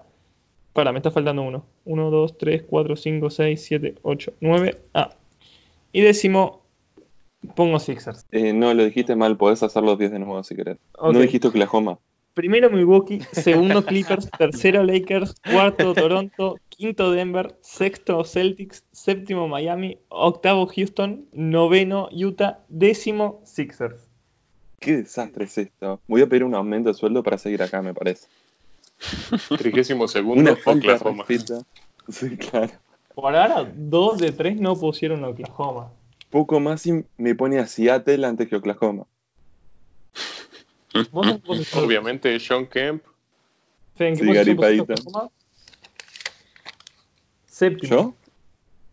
[0.72, 1.66] Para, me está faltando uno.
[1.84, 4.78] 1, 2, 3, 4, 5, 6, 7, 8, 9.
[4.94, 5.10] Ah.
[5.92, 6.62] Y décimo
[7.54, 8.24] pongo Sixers.
[8.30, 10.78] Eh, no, lo dijiste mal, podés hacer los 10 de nuevo si querés.
[11.00, 11.98] No dijiste Oklahoma.
[12.38, 20.68] Primero Milwaukee, segundo Clippers, tercero Lakers, cuarto Toronto, quinto Denver, sexto Celtics, séptimo Miami, octavo
[20.68, 24.06] Houston, noveno Utah, décimo Sixers.
[24.78, 26.00] Qué desastre es esto.
[26.06, 28.28] Voy a pedir un aumento de sueldo para seguir acá, me parece.
[29.58, 31.24] Trigésimo segundo, Una Oklahoma.
[31.26, 31.64] respeto.
[32.08, 32.70] Sí, claro.
[33.16, 35.90] Por ahora, dos de tres no pusieron Oklahoma.
[36.30, 39.06] Poco más y me pone a Seattle antes que Oklahoma.
[41.12, 43.02] ¿Vos en qué posición- Obviamente, Sean Kemp.
[43.98, 44.80] ¿en qué Sí.
[44.80, 45.30] Oklahoma?
[47.46, 47.90] Séptimo.
[47.96, 48.14] ¿Yo?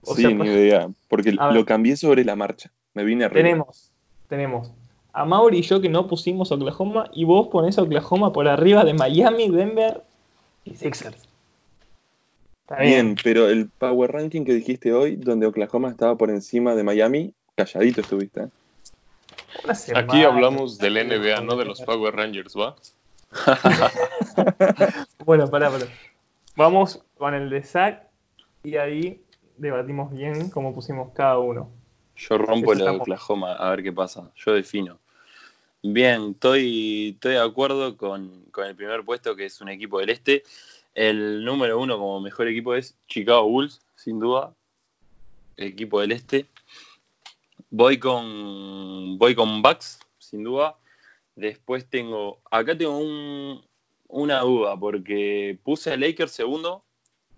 [0.04, 0.89] O sí, sea, ni pues- idea.
[1.08, 1.54] Porque ver.
[1.54, 2.72] lo cambié sobre la marcha.
[2.93, 3.41] Me vine arriba.
[3.43, 3.91] Tenemos,
[4.30, 4.72] tenemos
[5.14, 8.93] a Mauri y yo que no pusimos Oklahoma y vos ponés Oklahoma por arriba de
[8.93, 10.04] Miami, Denver
[10.64, 11.18] y Sixers.
[12.62, 16.84] Está Bien, pero el Power Ranking que dijiste hoy, donde Oklahoma estaba por encima de
[16.84, 18.41] Miami, calladito estuviste.
[18.41, 18.48] ¿eh?
[19.95, 22.76] Aquí hablamos del NBA, no de los Power Rangers, ¿va?
[25.26, 25.86] Bueno, pará, pará.
[26.56, 28.03] Vamos con el de Zach
[28.64, 29.22] y ahí
[29.58, 31.70] debatimos bien cómo pusimos cada uno.
[32.16, 34.32] Yo rompo lo de estamos- Oklahoma, a ver qué pasa.
[34.36, 34.99] Yo defino.
[35.84, 40.10] Bien, estoy, estoy de acuerdo con, con el primer puesto, que es un equipo del
[40.10, 40.43] este.
[40.93, 44.53] El número uno como mejor equipo es Chicago Bulls, sin duda.
[45.58, 46.45] Equipo del este.
[47.76, 50.78] Voy con, voy con Bucks, sin duda.
[51.36, 53.61] Después tengo, acá tengo un-
[54.07, 56.86] una duda, porque puse a Lakers segundo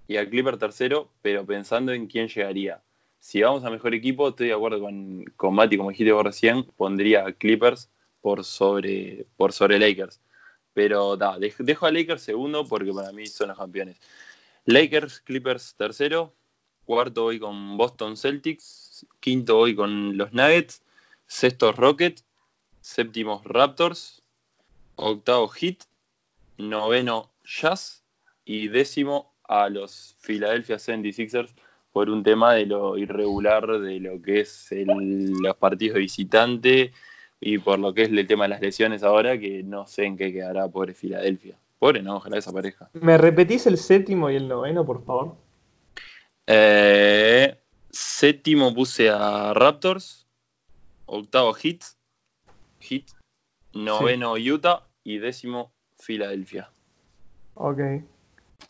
[0.07, 2.83] y a Clipper tercero, pero pensando en quién llegaría
[3.19, 6.63] si vamos a mejor equipo, estoy de acuerdo con, con Mati, como dijiste vos recién,
[6.77, 7.89] pondría a Clippers
[8.21, 10.21] por sobre, por sobre Lakers.
[10.73, 13.99] Pero da, dej- dejo a Lakers segundo porque para mí son los campeones.
[14.65, 16.35] Lakers, Clippers tercero,
[16.85, 18.86] cuarto voy con Boston Celtics,
[19.19, 20.83] quinto voy con los Nuggets,
[21.25, 22.21] sexto Rocket,
[22.81, 24.23] séptimo Raptors,
[24.95, 25.83] octavo Heat,
[26.57, 28.03] noveno Jazz
[28.45, 31.53] y décimo a los Philadelphia 76ers
[31.91, 36.93] por un tema de lo irregular de lo que es el- los partidos de visitante
[37.39, 40.17] y por lo que es el tema de las lesiones ahora, que no sé en
[40.17, 41.57] qué quedará pobre Filadelfia.
[41.79, 42.89] Pobre, no, ojalá esa pareja.
[42.93, 45.35] ¿Me repetís el séptimo y el noveno, por favor?
[46.47, 47.55] Eh,
[47.97, 50.27] séptimo puse a Raptors,
[51.05, 51.81] octavo Heat,
[52.79, 53.05] Heat,
[53.73, 56.69] noveno Utah y décimo Filadelfia.
[57.55, 57.79] Ok.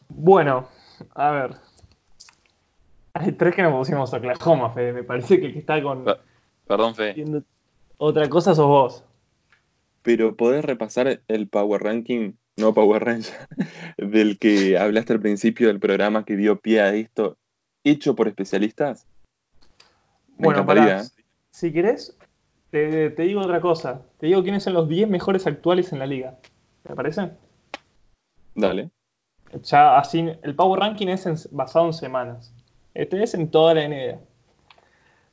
[0.10, 0.70] Bueno,
[1.14, 1.56] a ver.
[3.14, 4.94] Hay tres que no pusimos Oklahoma, Fede.
[4.94, 6.20] Me parece que el que está con Pa-
[6.66, 7.14] Perdón, Fe.
[7.14, 7.44] viendo
[7.98, 9.04] otra cosa sos vos.
[10.04, 13.36] Pero podés repasar el Power Ranking, no Power Ranger,
[13.98, 17.38] del que hablaste al principio del programa que dio pie a esto,
[17.84, 19.06] hecho por especialistas.
[20.38, 21.02] Me Bueno, pará.
[21.02, 21.04] ¿eh?
[21.52, 22.18] Si querés,
[22.72, 24.02] te, te digo otra cosa.
[24.20, 26.36] Te digo quiénes son los 10 mejores actuales en la liga.
[26.84, 27.32] ¿Te parece?
[28.56, 28.90] Dale.
[29.64, 32.54] Ya así, el Power Ranking es en- basado en semanas.
[32.94, 34.20] Este es en toda la NBA.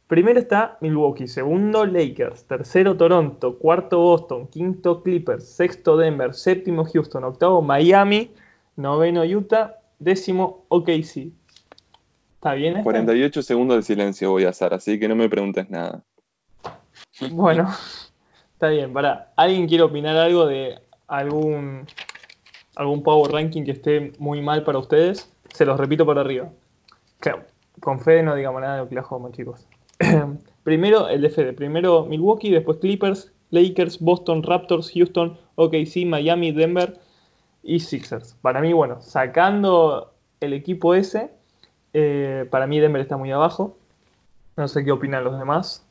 [0.06, 7.24] Primero está Milwaukee, segundo Lakers, tercero Toronto, cuarto Boston, quinto Clippers, sexto Denver, séptimo Houston,
[7.24, 8.30] octavo Miami,
[8.76, 11.32] noveno Utah, décimo OKC.
[12.44, 12.72] ¿Está bien?
[12.74, 12.84] este?
[12.84, 16.02] 48 segundos de silencio voy a hacer, así que no me preguntes nada.
[17.30, 17.70] Bueno,
[18.52, 18.92] está bien.
[18.92, 21.86] Para, ¿alguien quiere opinar algo de algún
[22.76, 25.32] algún Power Ranking que esté muy mal para ustedes?
[25.54, 26.50] Se los repito por arriba.
[27.18, 27.44] Claro,
[27.80, 29.66] con Fede no digamos nada de Oklahoma, chicos.
[30.64, 31.54] Primero el de Fede.
[31.54, 36.98] Primero Milwaukee, después Clippers, Lakers, Boston, Raptors, Houston, OKC, Miami, Denver
[37.62, 38.36] y Sixers.
[38.42, 41.30] Para mí, bueno, sacando el equipo ese,
[41.94, 43.76] eh, para mí Denver está muy abajo.
[44.56, 45.84] No sé qué opinan los demás.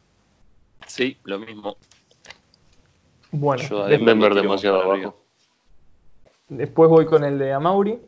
[0.86, 1.76] Sí, lo mismo.
[3.32, 5.08] Bueno, Yo Denver demasiado arriba.
[5.08, 5.20] abajo.
[6.50, 8.00] Después voy con el de Amauri.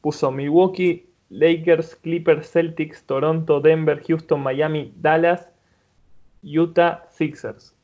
[0.00, 5.48] Puso Milwaukee, Lakers, Clippers, Celtics, Toronto, Denver, Houston, Miami, Dallas,
[6.42, 7.74] Utah, Sixers.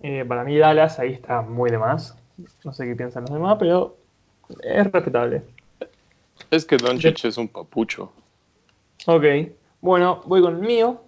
[0.00, 2.16] Eh, para mí Dallas ahí está muy de más.
[2.64, 3.96] No sé qué piensan los demás, pero
[4.62, 5.42] es respetable.
[6.50, 8.12] Es que Doncic es un papucho.
[9.04, 9.24] Ok,
[9.80, 11.02] bueno, voy con el mío.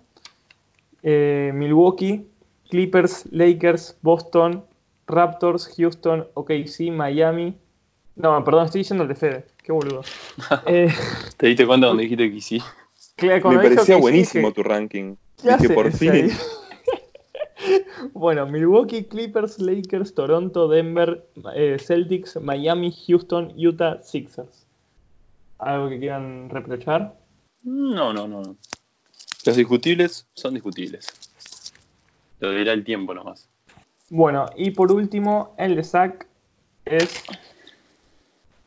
[1.03, 2.27] Eh, Milwaukee,
[2.69, 4.65] Clippers, Lakers, Boston,
[5.07, 7.57] Raptors, Houston, OKC, Miami.
[8.17, 9.47] No, perdón, estoy diciendo el de Fede.
[9.63, 10.03] Qué boludo.
[10.67, 10.93] Eh,
[11.37, 12.63] ¿Te diste cuenta cuando dijiste que sí?
[13.17, 15.17] claro, Me parecía OKC, buenísimo dije, tu ranking.
[15.43, 16.31] ¿qué Dije, por fin.
[18.13, 24.67] Bueno, Milwaukee, Clippers, Lakers, Toronto, Denver, eh, Celtics, Miami, Houston, Utah, Sixers.
[25.59, 27.15] ¿Algo que quieran reprochar?
[27.63, 28.57] No, no, no.
[29.45, 31.07] Los discutibles son discutibles.
[32.41, 33.49] Lo dirá el tiempo nomás.
[34.11, 36.27] Bueno, y por último, el de Zach
[36.85, 37.25] es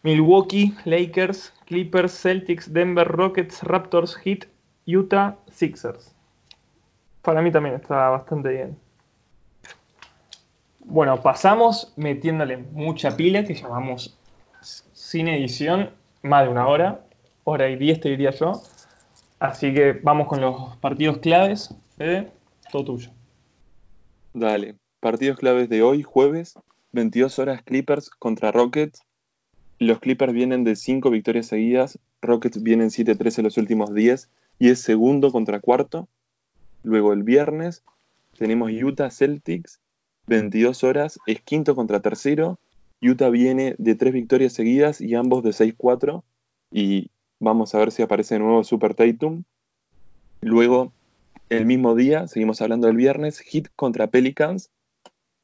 [0.04, 4.46] Milwaukee, Lakers, Clippers, Celtics, Denver, Rockets, Raptors, Heat,
[4.86, 6.14] Utah, Sixers.
[7.22, 8.78] Para mí también está bastante bien.
[10.80, 14.18] Bueno, pasamos metiéndole mucha pila, que llamamos
[14.62, 15.92] sin edición,
[16.24, 17.06] más de una hora,
[17.44, 18.62] hora y diez te diría yo.
[19.42, 21.74] Así que vamos con los partidos claves.
[21.98, 22.32] Fede,
[22.72, 23.10] todo tuyo.
[24.36, 24.76] Dale.
[25.00, 26.60] Partidos claves de hoy, jueves,
[26.92, 29.02] 22 horas Clippers contra Rockets.
[29.80, 34.30] Los Clippers vienen de 5 victorias seguidas, Rockets vienen 7-3 en los últimos 10
[34.60, 36.08] y es segundo contra cuarto.
[36.84, 37.84] Luego el viernes
[38.38, 39.80] tenemos Utah Celtics,
[40.28, 42.60] 22 horas, es quinto contra tercero.
[43.02, 46.22] Utah viene de 3 victorias seguidas y ambos de 6-4
[46.72, 47.10] y
[47.42, 49.44] vamos a ver si aparece de nuevo Super Tatum.
[50.42, 50.94] Luego,
[51.50, 54.70] el mismo día, seguimos hablando del viernes, Heat contra Pelicans.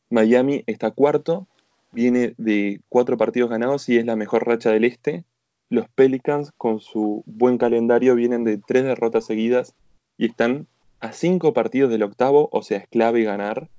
[0.09, 1.47] Miami está cuarto,
[1.91, 5.25] viene de cuatro partidos ganados y es la mejor racha del este.
[5.69, 9.73] Los Pelicans, con su buen calendario, vienen de tres derrotas seguidas
[10.17, 10.67] y están
[10.99, 13.69] a cinco partidos del octavo, o sea, es clave ganar.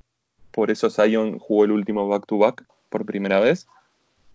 [0.50, 3.68] Por eso Zion jugó el último back-to-back por primera vez.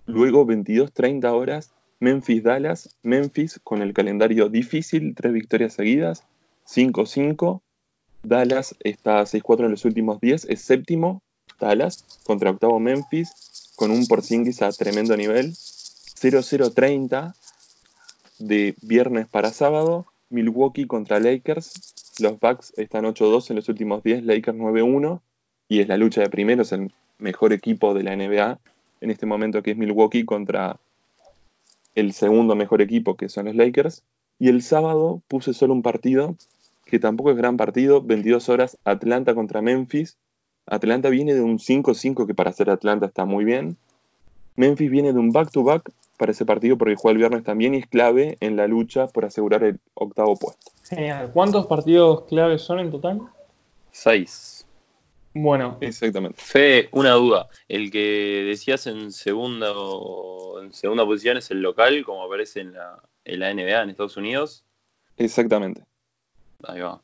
[0.06, 1.74] Luego, 22-30 horas,
[2.04, 2.98] Memphis-Dallas.
[3.02, 6.24] Memphis con el calendario difícil, tres victorias seguidas,
[6.68, 7.62] 5-5.
[8.24, 11.22] Dallas está a 6-4 en los últimos 10, es séptimo.
[11.60, 15.54] Dallas contra octavo Memphis con un Porzingis a tremendo nivel.
[15.54, 17.34] 0-0-30
[18.38, 20.06] de viernes para sábado.
[20.30, 21.94] Milwaukee contra Lakers.
[22.20, 25.22] Los Bucks están 8-2 en los últimos 10, Lakers 9-1.
[25.70, 28.60] Y es la lucha de primeros, el mejor equipo de la NBA
[29.00, 30.80] en este momento que es Milwaukee contra
[31.96, 34.04] el segundo mejor equipo que son los Lakers.
[34.40, 36.36] Y el sábado puse solo un partido
[36.86, 40.18] que tampoco es gran partido, 22 horas, Atlanta contra Memphis.
[40.66, 43.78] Atlanta viene de un 5-5 que para ser Atlanta está muy bien.
[44.56, 47.88] Memphis viene de un back-to-back para ese partido porque juega el viernes también y es
[47.88, 50.72] clave en la lucha por asegurar el octavo puesto.
[50.84, 51.32] Genial.
[51.34, 53.22] ¿Cuántos partidos claves son en total?
[53.92, 54.63] Seis.
[55.36, 56.40] Bueno, Exactamente.
[56.40, 57.48] Fe, una duda.
[57.68, 62.74] El que decías en segunda o- en segunda posición es el local, como aparece en
[62.74, 64.64] la, en la NBA en Estados Unidos.
[65.18, 65.84] Exactamente.
[66.64, 67.02] Ahí va.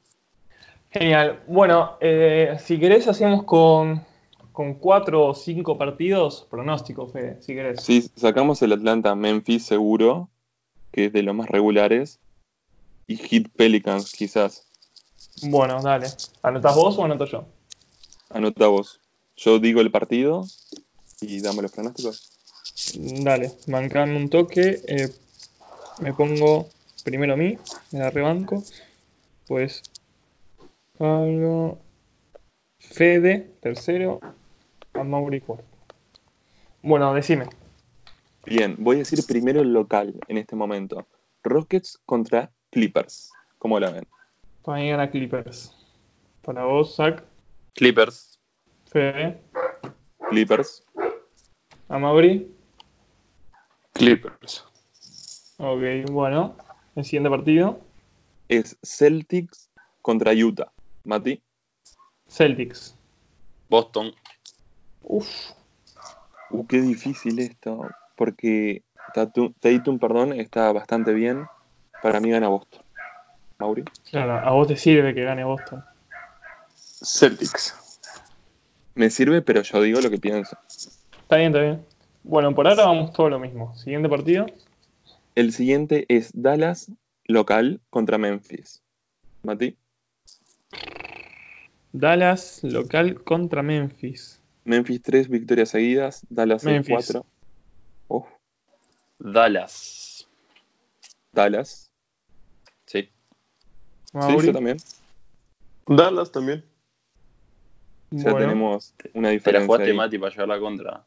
[0.92, 1.42] genial.
[1.48, 4.06] Bueno, eh, si querés hacemos con,
[4.52, 7.82] con cuatro o cinco partidos, pronóstico, Fede, si querés.
[7.82, 10.30] Si sacamos el Atlanta Memphis seguro,
[10.92, 12.20] que es de los más regulares,
[13.08, 14.68] y Heat Pelicans quizás.
[15.50, 16.08] Bueno, dale.
[16.44, 17.46] ¿Anotás vos o anoto yo?
[18.30, 19.00] Anota vos.
[19.36, 20.46] Yo digo el partido
[21.22, 22.32] y dame los pronósticos.
[22.96, 24.82] Dale, mancame un toque.
[24.88, 25.10] eh,
[26.00, 26.70] me pongo
[27.04, 27.58] primero a mí,
[27.92, 28.64] me la rebanco.
[29.48, 29.82] Pues
[30.98, 31.80] Pablo,
[32.80, 34.20] Fede, tercero,
[34.94, 35.66] a Mauri cuarto.
[36.82, 37.46] Bueno, decime.
[38.46, 41.08] Bien, voy a decir primero el local en este momento.
[41.44, 43.32] Rockets contra Clippers.
[43.58, 44.08] ¿Cómo la ven?
[44.64, 45.74] Para mí gana Clippers.
[46.42, 47.24] Para vos, Zach,
[47.76, 48.40] Clippers.
[48.88, 49.40] Fede,
[50.30, 50.84] Clippers.
[51.90, 52.52] a Mauri.
[53.94, 54.66] Clippers.
[55.58, 56.56] Ok, bueno.
[56.96, 57.80] El siguiente partido,
[58.48, 59.70] Es Celtics
[60.02, 60.72] contra Utah.
[61.04, 61.42] Mati.
[62.28, 62.96] Celtics.
[63.70, 64.12] Boston.
[65.04, 65.28] Uf,
[66.52, 67.88] Uh, qué difícil esto.
[68.16, 68.82] Porque
[69.14, 71.46] Tatu- Tatum, perdón, está bastante bien.
[72.02, 72.82] Para mí gana Boston.
[73.60, 73.84] Mauri.
[74.10, 75.84] claro, a vos te sirve que gane Boston.
[77.02, 77.76] Celtics.
[78.96, 80.58] Me sirve, pero yo digo lo que pienso.
[80.68, 81.86] Está bien, está bien.
[82.24, 83.76] Bueno, por ahora vamos todo lo mismo.
[83.78, 84.46] Siguiente partido.
[85.36, 86.92] El siguiente es Dallas
[87.26, 88.82] local contra Memphis.
[89.44, 89.78] Mati.
[91.94, 94.42] Dallas local contra Memphis.
[94.66, 96.26] Memphis 3 victorias seguidas.
[96.30, 96.94] Dallas Memphis.
[96.94, 97.26] 4.
[98.10, 98.26] Uf,
[99.18, 100.28] Dallas.
[101.32, 101.90] Dallas.
[102.86, 103.10] Sí.
[104.12, 104.78] Sí, yo también.
[105.88, 106.66] Dallas también.
[108.12, 109.96] Ya Bueno, tenemos una Te la diferencia jugaste, ahí.
[109.98, 111.06] Mati, para llevar la contra.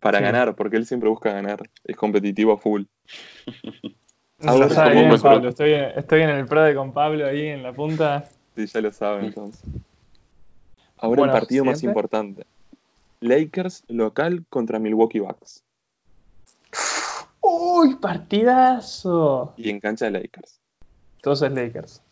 [0.00, 0.24] para Sí.
[0.24, 1.62] ganar, porque él siempre busca ganar.
[1.82, 2.82] Es competitivo a full.
[4.38, 5.48] lo Ahora sabe como bien, Pablo.
[5.48, 8.28] Estoy, estoy en el Prode con Pablo ahí en la punta.
[8.54, 9.62] Sí, ya lo saben entonces.
[10.98, 12.44] Ahora Bueno, el partido más importante.
[13.20, 15.64] Lakers local contra Milwaukee Bucks.
[17.40, 19.54] ¡Uy, partidazo!
[19.56, 20.60] Y en cancha de Lakers.
[21.16, 22.02] Entonces Lakers.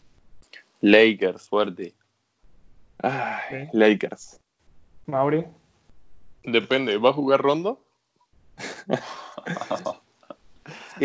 [0.81, 1.95] Lakers, fuerte.
[2.99, 4.41] Ay, Lakers.
[5.07, 5.45] Mauri.
[6.45, 7.85] Depende, ¿va a jugar Rondo?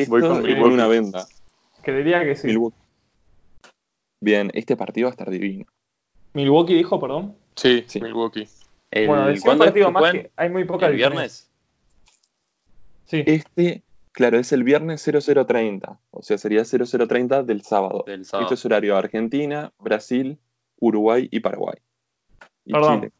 [0.07, 0.73] Voy con Milwaukee.
[0.73, 1.27] una venda.
[1.81, 2.47] Creería que sí.
[2.47, 2.77] Milwaukee.
[4.19, 5.65] Bien, este partido va a estar divino.
[6.33, 7.35] Milwaukee dijo, perdón.
[7.55, 8.01] Sí, Sí.
[8.01, 8.47] Milwaukee.
[8.91, 11.49] El, bueno, decía un ¿cuándo es partido más que hay muy poca ¿El viernes?
[13.05, 13.23] Sí.
[13.25, 15.99] Este, claro, es el viernes 0030.
[16.11, 18.03] O sea, sería 0030 del sábado.
[18.05, 18.45] Del sábado.
[18.45, 20.37] Esto es horario Argentina, Brasil,
[20.79, 21.75] Uruguay y Paraguay.
[22.65, 22.95] Y Perdón.
[23.01, 23.11] Chile.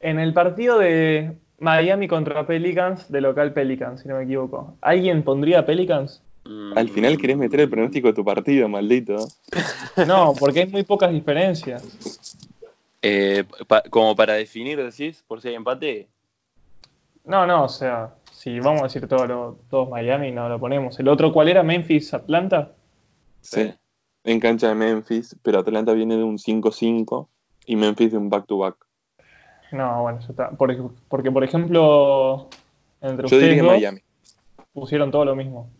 [0.00, 5.22] En el partido de Miami contra Pelicans, de local Pelicans, si no me equivoco, ¿alguien
[5.22, 6.22] pondría Pelicans?
[6.44, 9.16] Mm, Al final querés meter el pronóstico de tu partido, maldito.
[10.06, 11.82] No, porque hay muy pocas diferencias.
[13.02, 16.08] eh, pa- como para definir, decís, por si hay empate.
[17.24, 20.98] No, no, o sea, si vamos a decir todo lo- todos Miami, no lo ponemos.
[21.00, 21.62] ¿El otro cuál era?
[21.62, 22.72] ¿Memphis, Atlanta?
[23.40, 23.72] Sí.
[24.26, 27.28] En cancha de Memphis, pero Atlanta viene de un 5-5
[27.64, 28.76] y Memphis de un back-to-back.
[29.70, 30.50] No, bueno, ya está.
[30.50, 32.48] Porque, porque, por ejemplo,
[33.00, 34.00] entre Yo ustedes diría dos Miami.
[34.72, 35.70] pusieron todo lo mismo.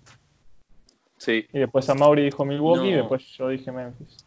[1.16, 1.44] Sí.
[1.52, 4.24] Y después a Mauri dijo Milwaukee y después yo dije Memphis.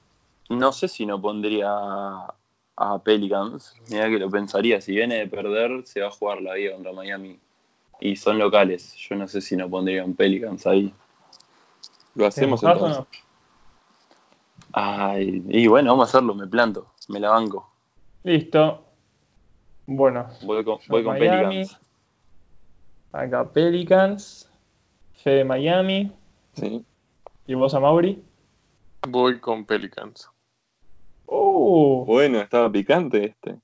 [0.50, 3.76] No sé si no pondría a, Pelicans.
[3.90, 4.82] Mira que lo pensaría.
[4.82, 7.40] Si viene de perder, se va a jugar la vida contra Miami.
[8.02, 8.96] Y son locales.
[8.96, 10.94] Yo no sé si no pondría un Pelicans ahí.
[12.16, 13.14] Lo hacemos ¿Te mojás o entonces.
[13.14, 13.29] no?
[14.74, 16.36] Ay, y bueno, vamos a hacerlo.
[16.36, 16.88] Me planto.
[17.08, 17.70] Me la banco.
[18.24, 18.84] Listo.
[19.88, 21.56] Bueno, Voy con, Yo voy con Miami.
[21.64, 21.80] Pelicans.
[23.12, 24.50] acá Pelicans,
[25.16, 26.12] Fede Miami
[26.54, 26.86] Sí.
[27.48, 28.22] y vos a Mauri.
[29.08, 30.30] Voy con Pelicans.
[31.26, 33.56] Uh, Bueno, estaba picante este.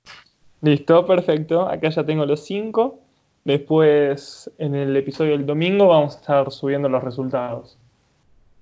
[0.61, 1.68] listo, perfecto.
[1.68, 2.99] Acá ya tengo los cinco.
[3.44, 7.77] Después, en el episodio del domingo, vamos a estar subiendo los resultados.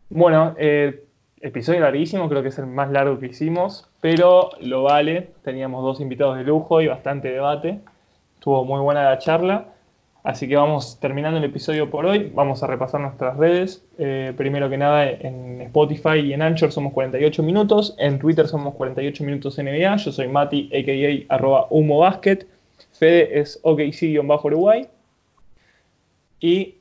[0.09, 1.05] Bueno, eh,
[1.43, 5.29] episodio larguísimo, creo que es el más largo que hicimos, pero lo vale.
[5.43, 7.81] Teníamos dos invitados de lujo y bastante debate.
[8.35, 9.65] Estuvo muy buena la charla.
[10.23, 12.31] Así que vamos terminando el episodio por hoy.
[12.33, 13.85] Vamos a repasar nuestras redes.
[13.97, 17.93] Eh, primero que nada, en Spotify y en Anchor somos 48 minutos.
[17.99, 19.97] En Twitter somos 48 minutos NBA.
[19.97, 21.67] Yo soy Mati, a.k.a.
[21.69, 22.47] Humo Basket.
[22.93, 24.87] Fede es OKC-Uruguay.
[26.39, 26.75] Y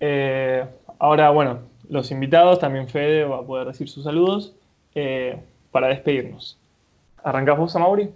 [0.00, 0.66] eh,
[0.98, 4.54] ahora, bueno, los invitados, también Fede va a poder decir sus saludos
[4.94, 5.38] eh,
[5.70, 6.58] para despedirnos.
[7.22, 8.10] ¿Arrancás vos, Mauri?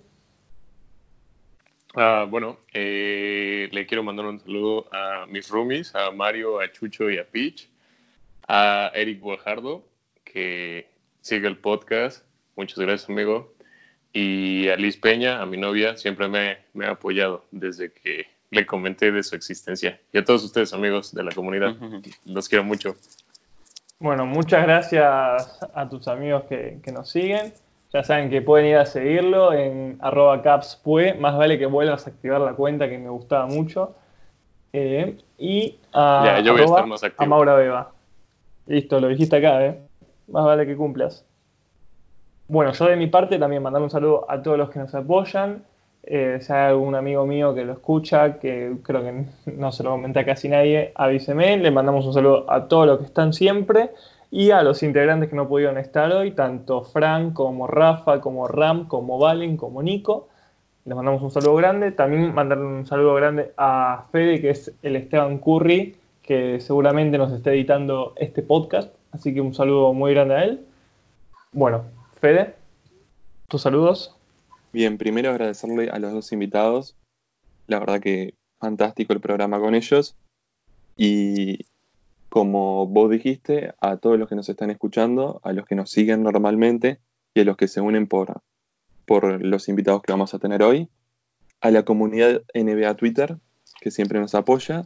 [1.95, 7.11] Ah, bueno, eh, le quiero mandar un saludo a mis roomies, a Mario, a Chucho
[7.11, 7.69] y a Peach,
[8.47, 9.85] a Eric Guajardo,
[10.25, 10.89] que
[11.21, 12.25] sigue el podcast.
[12.57, 13.55] Muchas gracias, amigo.
[14.13, 18.67] Y a Liz Peña, a mi novia, siempre me, me ha apoyado desde que le
[18.67, 20.01] comenté de su existencia.
[20.13, 21.77] Y a todos ustedes, amigos de la comunidad,
[22.25, 22.97] los quiero mucho.
[24.01, 27.53] Bueno, muchas gracias a tus amigos que, que nos siguen.
[27.93, 31.15] Ya saben que pueden ir a seguirlo en arroba capspue.
[31.15, 33.97] Más vale que vuelvas a activar la cuenta que me gustaba mucho.
[34.73, 37.25] Eh, y a, Ya, yo voy a arroba estar más activo.
[37.25, 37.91] a Maura Beba.
[38.67, 39.81] Listo, lo dijiste acá, ¿eh?
[40.29, 41.25] Más vale que cumplas.
[42.47, 45.65] Bueno, yo de mi parte también mandar un saludo a todos los que nos apoyan.
[46.03, 49.91] Eh, si hay algún amigo mío que lo escucha, que creo que no se lo
[49.91, 51.57] comenta casi nadie, avíseme.
[51.59, 53.91] Le mandamos un saludo a todos los que están siempre
[54.31, 58.87] y a los integrantes que no pudieron estar hoy, tanto Fran como Rafa, como Ram,
[58.87, 60.29] como Valen, como Nico.
[60.85, 61.93] Les mandamos un saludo grande.
[61.93, 67.33] También mandar un saludo grande a Fede, que es el Esteban Curry, que seguramente nos
[67.33, 68.95] está editando este podcast.
[69.13, 70.65] Así que un saludo muy grande a él.
[71.53, 71.85] Bueno,
[72.21, 72.55] Fede,
[73.49, 74.18] tus saludos.
[74.73, 76.95] Bien, primero agradecerle a los dos invitados.
[77.67, 80.17] La verdad que fantástico el programa con ellos.
[80.97, 81.67] Y
[82.29, 86.23] como vos dijiste, a todos los que nos están escuchando, a los que nos siguen
[86.23, 86.99] normalmente
[87.35, 88.43] y a los que se unen por,
[89.07, 90.89] por los invitados que vamos a tener hoy,
[91.61, 93.39] a la comunidad NBA Twitter,
[93.81, 94.85] que siempre nos apoya,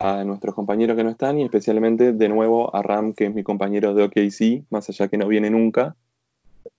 [0.00, 3.42] a nuestros compañeros que no están y especialmente de nuevo a Ram, que es mi
[3.42, 5.94] compañero de OKC, más allá que no viene nunca.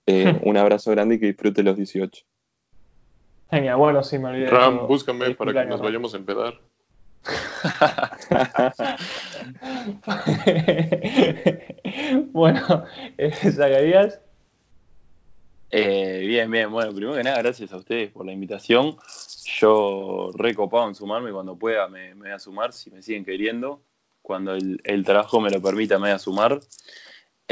[0.06, 2.24] Eh, un abrazo grande y que disfrute los 18.
[3.50, 4.46] Genial, bueno, sí, me olvidé.
[4.46, 6.58] de Ram, búscame para que nos vayamos a empedar.
[12.32, 12.84] bueno,
[13.16, 14.20] eh, Zacarías,
[15.70, 16.70] Eh, bien, bien.
[16.70, 18.96] Bueno, primero que nada, gracias a ustedes por la invitación.
[19.44, 23.82] Yo recopado en sumarme cuando pueda me, me voy a sumar, si me siguen queriendo.
[24.20, 26.60] Cuando el, el trabajo me lo permita me voy a sumar.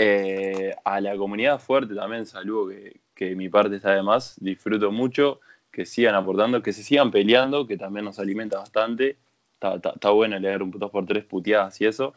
[0.03, 2.73] Eh, a la comunidad fuerte también saludo
[3.15, 4.35] que, mi parte está de más.
[4.41, 5.41] Disfruto mucho,
[5.71, 9.19] que sigan aportando, que se sigan peleando, que también nos alimenta bastante.
[9.61, 12.15] Está, bueno leer un 2x3 puteadas y eso.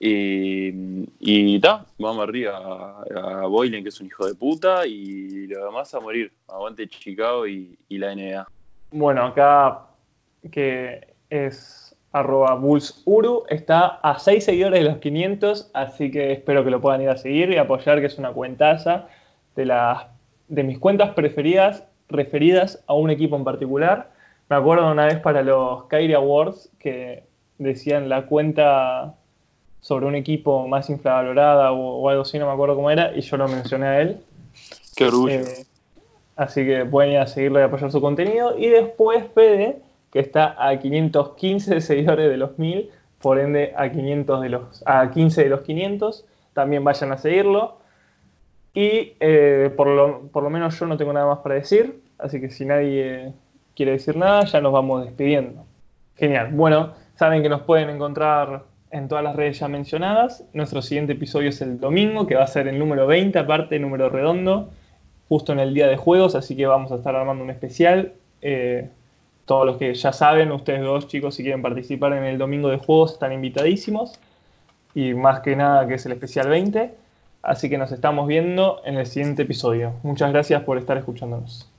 [0.00, 5.64] Y, y ta, vamos arriba a, a que es un hijo de puta, y lo
[5.64, 6.32] demás a morir.
[6.48, 8.48] Aguante Chicago y, y la NBA.
[8.90, 9.86] Bueno, acá
[10.50, 16.70] que es arroba bullsuru, está a 6 seguidores de los 500, así que espero que
[16.70, 19.08] lo puedan ir a seguir y apoyar, que es una cuentaza
[19.54, 20.06] de, las,
[20.48, 24.10] de mis cuentas preferidas referidas a un equipo en particular.
[24.48, 27.24] Me acuerdo una vez para los Kyrie Awards que
[27.58, 29.14] decían la cuenta
[29.80, 33.20] sobre un equipo más infravalorada o, o algo así, no me acuerdo cómo era, y
[33.20, 34.20] yo lo mencioné a él.
[34.96, 35.40] Qué orgullo.
[35.40, 35.66] Eh,
[36.36, 38.56] así que pueden ir a seguirlo y apoyar su contenido.
[38.58, 39.80] Y después Fede,
[40.12, 45.10] que está a 515 seguidores de los 1000, por ende a, 500 de los, a
[45.10, 46.24] 15 de los 500.
[46.52, 47.78] También vayan a seguirlo.
[48.72, 52.00] Y eh, por, lo, por lo menos yo no tengo nada más para decir.
[52.18, 53.32] Así que si nadie
[53.74, 55.64] quiere decir nada, ya nos vamos despidiendo.
[56.16, 56.50] Genial.
[56.52, 60.44] Bueno, saben que nos pueden encontrar en todas las redes ya mencionadas.
[60.52, 64.08] Nuestro siguiente episodio es el domingo, que va a ser el número 20, aparte número
[64.08, 64.70] redondo,
[65.28, 68.14] justo en el día de juegos, así que vamos a estar armando un especial.
[68.40, 68.88] Eh,
[69.46, 72.78] todos los que ya saben, ustedes dos chicos, si quieren participar en el domingo de
[72.78, 74.18] juegos, están invitadísimos.
[74.94, 76.94] Y más que nada que es el especial 20.
[77.42, 79.92] Así que nos estamos viendo en el siguiente episodio.
[80.02, 81.70] Muchas gracias por estar escuchándonos.